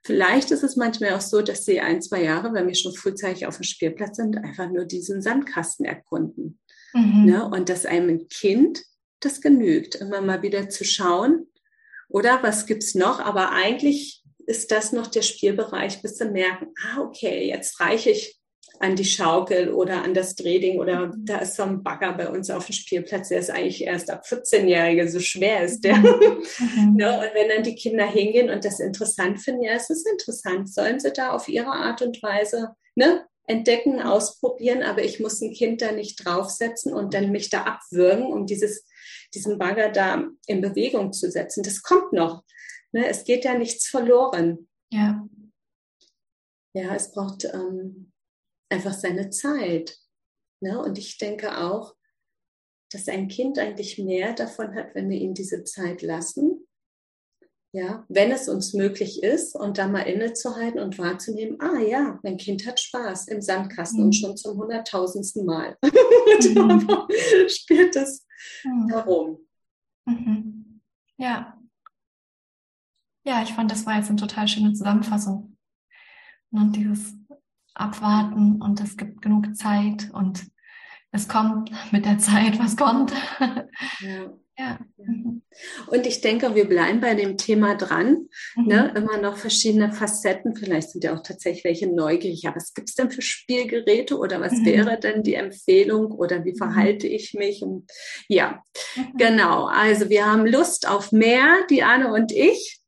vielleicht 0.04 0.50
ist 0.50 0.64
es 0.64 0.76
manchmal 0.76 1.14
auch 1.14 1.22
so, 1.22 1.44
dass 1.44 1.66
sie 1.66 1.82
ein, 1.82 2.02
zwei 2.02 2.24
Jahre, 2.24 2.52
wenn 2.54 2.68
wir 2.68 2.76
schon 2.76 2.96
frühzeitig 2.96 3.46
auf 3.46 3.58
dem 3.58 3.64
Spielplatz 3.64 4.18
sind, 4.18 4.38
einfach 4.38 4.72
nur 4.72 4.86
diesen 4.86 5.22
Sandkasten 5.22 5.86
erkunden. 5.86 6.58
Mhm. 6.94 7.26
Ne? 7.26 7.48
Und 7.48 7.70
dass 7.70 7.86
einem 7.86 8.28
Kind 8.28 8.82
das 9.20 9.42
genügt, 9.42 9.96
immer 9.96 10.22
mal 10.22 10.42
wieder 10.42 10.70
zu 10.70 10.84
schauen. 10.84 11.48
Oder 12.10 12.42
was 12.42 12.66
gibt's 12.66 12.96
noch? 12.96 13.20
Aber 13.20 13.52
eigentlich 13.52 14.24
ist 14.46 14.72
das 14.72 14.94
noch 14.94 15.08
der 15.08 15.24
Spielbereich, 15.24 16.02
bis 16.02 16.16
zu 16.16 16.26
merken, 16.26 16.68
ah, 16.82 17.02
okay, 17.02 17.48
jetzt 17.48 17.80
reiche 17.80 18.12
ich 18.12 18.40
an 18.80 18.96
die 18.96 19.06
Schaukel 19.06 19.74
oder 19.74 20.04
an 20.04 20.14
das 20.14 20.36
Drehding 20.36 20.80
oder 20.80 21.12
da 21.18 21.40
ist 21.40 21.56
so 21.56 21.64
ein 21.64 21.84
Bagger 21.84 22.14
bei 22.14 22.30
uns 22.30 22.50
auf 22.50 22.68
dem 22.68 22.74
Spielplatz, 22.74 23.30
der 23.30 23.40
ist 23.40 23.50
eigentlich 23.50 23.84
erst 23.84 24.10
ab 24.10 24.24
14-Jährige, 24.26 25.10
so 25.10 25.20
schwer 25.20 25.64
ist 25.64 25.84
der. 25.84 25.98
Mhm. 25.98 26.98
ja, 27.00 27.16
und 27.20 27.34
wenn 27.34 27.50
dann 27.50 27.64
die 27.64 27.76
Kinder 27.76 28.06
hingehen 28.06 28.50
und 28.50 28.66
das 28.66 28.80
interessant 28.80 29.42
finden, 29.42 29.64
ja, 29.64 29.74
es 29.74 29.90
ist 29.90 30.08
interessant, 30.08 30.72
sollen 30.72 31.00
sie 31.00 31.12
da 31.12 31.32
auf 31.32 31.48
ihre 31.48 31.72
Art 31.72 32.02
und 32.02 32.22
Weise 32.22 32.76
ne, 32.96 33.26
entdecken, 33.48 34.02
ausprobieren, 34.02 34.84
aber 34.84 35.04
ich 35.04 35.20
muss 35.20 35.42
ein 35.42 35.54
Kind 35.54 35.82
da 35.82 35.92
nicht 35.92 36.24
draufsetzen 36.24 36.94
und 36.94 37.14
dann 37.14 37.32
mich 37.32 37.50
da 37.50 37.64
abwürgen, 37.64 38.28
um 38.28 38.46
dieses, 38.46 38.86
diesen 39.34 39.58
Bagger 39.58 39.92
da 39.92 40.28
in 40.46 40.62
Bewegung 40.62 41.14
zu 41.14 41.30
setzen. 41.30 41.64
Das 41.64 41.82
kommt 41.82 42.14
noch. 42.14 42.44
Ne, 42.92 43.08
es 43.08 43.24
geht 43.24 43.46
ja 43.46 43.58
nichts 43.58 43.88
verloren. 43.88 44.70
Ja. 44.92 45.28
Ja, 46.74 46.96
es 46.96 47.12
braucht 47.12 47.46
ähm, 47.46 48.12
einfach 48.70 48.94
seine 48.94 49.30
Zeit. 49.30 49.98
Ne? 50.62 50.80
Und 50.82 50.98
ich 50.98 51.18
denke 51.18 51.58
auch, 51.58 51.96
dass 52.92 53.08
ein 53.08 53.28
Kind 53.28 53.60
eigentlich 53.60 53.98
mehr 53.98 54.34
davon 54.34 54.76
hat, 54.76 54.96
wenn 54.96 55.10
wir 55.10 55.18
ihm 55.18 55.34
diese 55.34 55.64
Zeit 55.64 56.02
lassen. 56.02 56.57
Ja, 57.78 58.04
wenn 58.10 58.32
es 58.32 58.50
uns 58.50 58.74
möglich 58.74 59.22
ist 59.22 59.56
und 59.56 59.78
da 59.78 59.88
mal 59.88 60.00
innezuhalten 60.00 60.80
und 60.80 60.98
wahrzunehmen, 60.98 61.62
ah 61.62 61.78
ja, 61.78 62.20
mein 62.24 62.38
Kind 62.38 62.66
hat 62.66 62.80
Spaß 62.80 63.28
im 63.28 63.40
Sandkasten 63.40 64.00
mhm. 64.00 64.06
und 64.08 64.14
schon 64.14 64.36
zum 64.36 64.58
hunderttausendsten 64.58 65.46
Mal 65.46 65.78
mhm. 65.84 66.90
spielt 67.48 67.96
es 67.96 68.26
mhm. 68.64 68.90
herum. 68.90 69.38
Mhm. 70.06 70.82
Ja. 71.18 71.56
Ja, 73.24 73.44
ich 73.44 73.54
fand, 73.54 73.70
das 73.70 73.86
war 73.86 73.98
jetzt 73.98 74.10
eine 74.10 74.18
total 74.18 74.48
schöne 74.48 74.74
Zusammenfassung. 74.74 75.56
Und 76.50 76.76
dieses 76.76 77.14
abwarten 77.76 78.60
und 78.60 78.82
es 78.82 78.98
gibt 78.98 79.22
genug 79.22 79.56
Zeit 79.56 80.10
und 80.14 80.48
es 81.18 81.28
kommt 81.28 81.72
mit 81.92 82.06
der 82.06 82.20
Zeit, 82.20 82.60
was 82.60 82.78
kommt. 82.78 83.12
Ja. 84.00 84.34
ja. 84.58 84.80
Und 85.88 86.06
ich 86.06 86.22
denke, 86.22 86.56
wir 86.56 86.68
bleiben 86.68 87.00
bei 87.00 87.16
dem 87.16 87.38
Thema 87.38 87.76
dran. 87.76 88.28
Mhm. 88.56 88.66
Ne? 88.66 88.94
Immer 88.96 89.18
noch 89.18 89.38
verschiedene 89.38 89.92
Facetten. 89.92 90.56
Vielleicht 90.56 90.92
sind 90.92 91.04
ja 91.04 91.16
auch 91.16 91.24
tatsächlich 91.24 91.64
welche 91.64 91.88
neugierig. 91.88 92.44
Ja, 92.44 92.56
was 92.56 92.74
gibt 92.74 92.90
es 92.90 92.96
denn 92.96 93.12
für 93.12 93.22
Spielgeräte 93.22 94.18
oder 94.18 94.40
was 94.40 94.54
mhm. 94.54 94.66
wäre 94.66 95.00
denn 95.00 95.24
die 95.24 95.36
Empfehlung 95.36 96.12
oder 96.12 96.46
wie 96.46 96.54
mhm. 96.54 96.58
verhalte 96.58 97.08
ich 97.08 97.34
mich? 97.34 97.64
Und, 97.64 97.90
ja, 98.28 98.64
mhm. 98.96 99.18
genau. 99.18 99.66
Also 99.66 100.10
wir 100.10 100.26
haben 100.26 100.46
Lust 100.46 100.88
auf 100.88 101.12
mehr, 101.12 101.66
Diane 101.70 102.12
und 102.12 102.32
ich. 102.32 102.82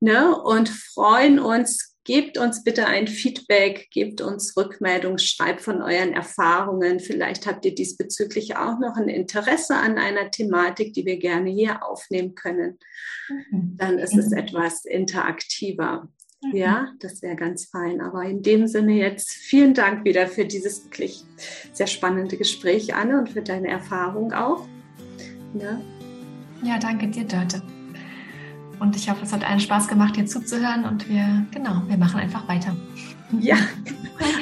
Ne? 0.00 0.36
Und 0.40 0.68
freuen 0.68 1.38
uns 1.38 1.87
Gebt 2.08 2.38
uns 2.38 2.64
bitte 2.64 2.86
ein 2.86 3.06
Feedback, 3.06 3.88
gebt 3.90 4.22
uns 4.22 4.56
Rückmeldung, 4.56 5.18
schreibt 5.18 5.60
von 5.60 5.82
euren 5.82 6.14
Erfahrungen. 6.14 7.00
Vielleicht 7.00 7.46
habt 7.46 7.66
ihr 7.66 7.74
diesbezüglich 7.74 8.56
auch 8.56 8.78
noch 8.78 8.96
ein 8.96 9.10
Interesse 9.10 9.76
an 9.76 9.98
einer 9.98 10.30
Thematik, 10.30 10.94
die 10.94 11.04
wir 11.04 11.18
gerne 11.18 11.50
hier 11.50 11.84
aufnehmen 11.84 12.34
können. 12.34 12.78
Mhm. 13.28 13.76
Dann 13.76 13.98
ist 13.98 14.16
es 14.16 14.32
etwas 14.32 14.86
interaktiver. 14.86 16.08
Mhm. 16.42 16.56
Ja, 16.56 16.94
das 17.00 17.20
wäre 17.20 17.36
ganz 17.36 17.66
fein. 17.66 18.00
Aber 18.00 18.24
in 18.24 18.40
dem 18.40 18.68
Sinne 18.68 18.94
jetzt 18.94 19.28
vielen 19.28 19.74
Dank 19.74 20.06
wieder 20.06 20.28
für 20.28 20.46
dieses 20.46 20.86
wirklich 20.86 21.24
sehr 21.74 21.88
spannende 21.88 22.38
Gespräch, 22.38 22.94
Anne, 22.94 23.18
und 23.18 23.28
für 23.28 23.42
deine 23.42 23.68
Erfahrung 23.68 24.32
auch. 24.32 24.66
Ja, 25.60 25.78
ja 26.62 26.78
danke 26.78 27.08
dir, 27.08 27.24
Dörte. 27.24 27.62
Und 28.80 28.96
ich 28.96 29.10
hoffe, 29.10 29.24
es 29.24 29.32
hat 29.32 29.44
allen 29.48 29.60
Spaß 29.60 29.88
gemacht, 29.88 30.16
dir 30.16 30.26
zuzuhören. 30.26 30.84
Und 30.84 31.08
wir, 31.08 31.44
genau, 31.50 31.82
wir 31.86 31.96
machen 31.96 32.20
einfach 32.20 32.46
weiter. 32.48 32.76
Ja, 33.38 33.56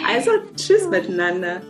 also 0.08 0.30
tschüss 0.56 0.88
miteinander. 0.88 1.60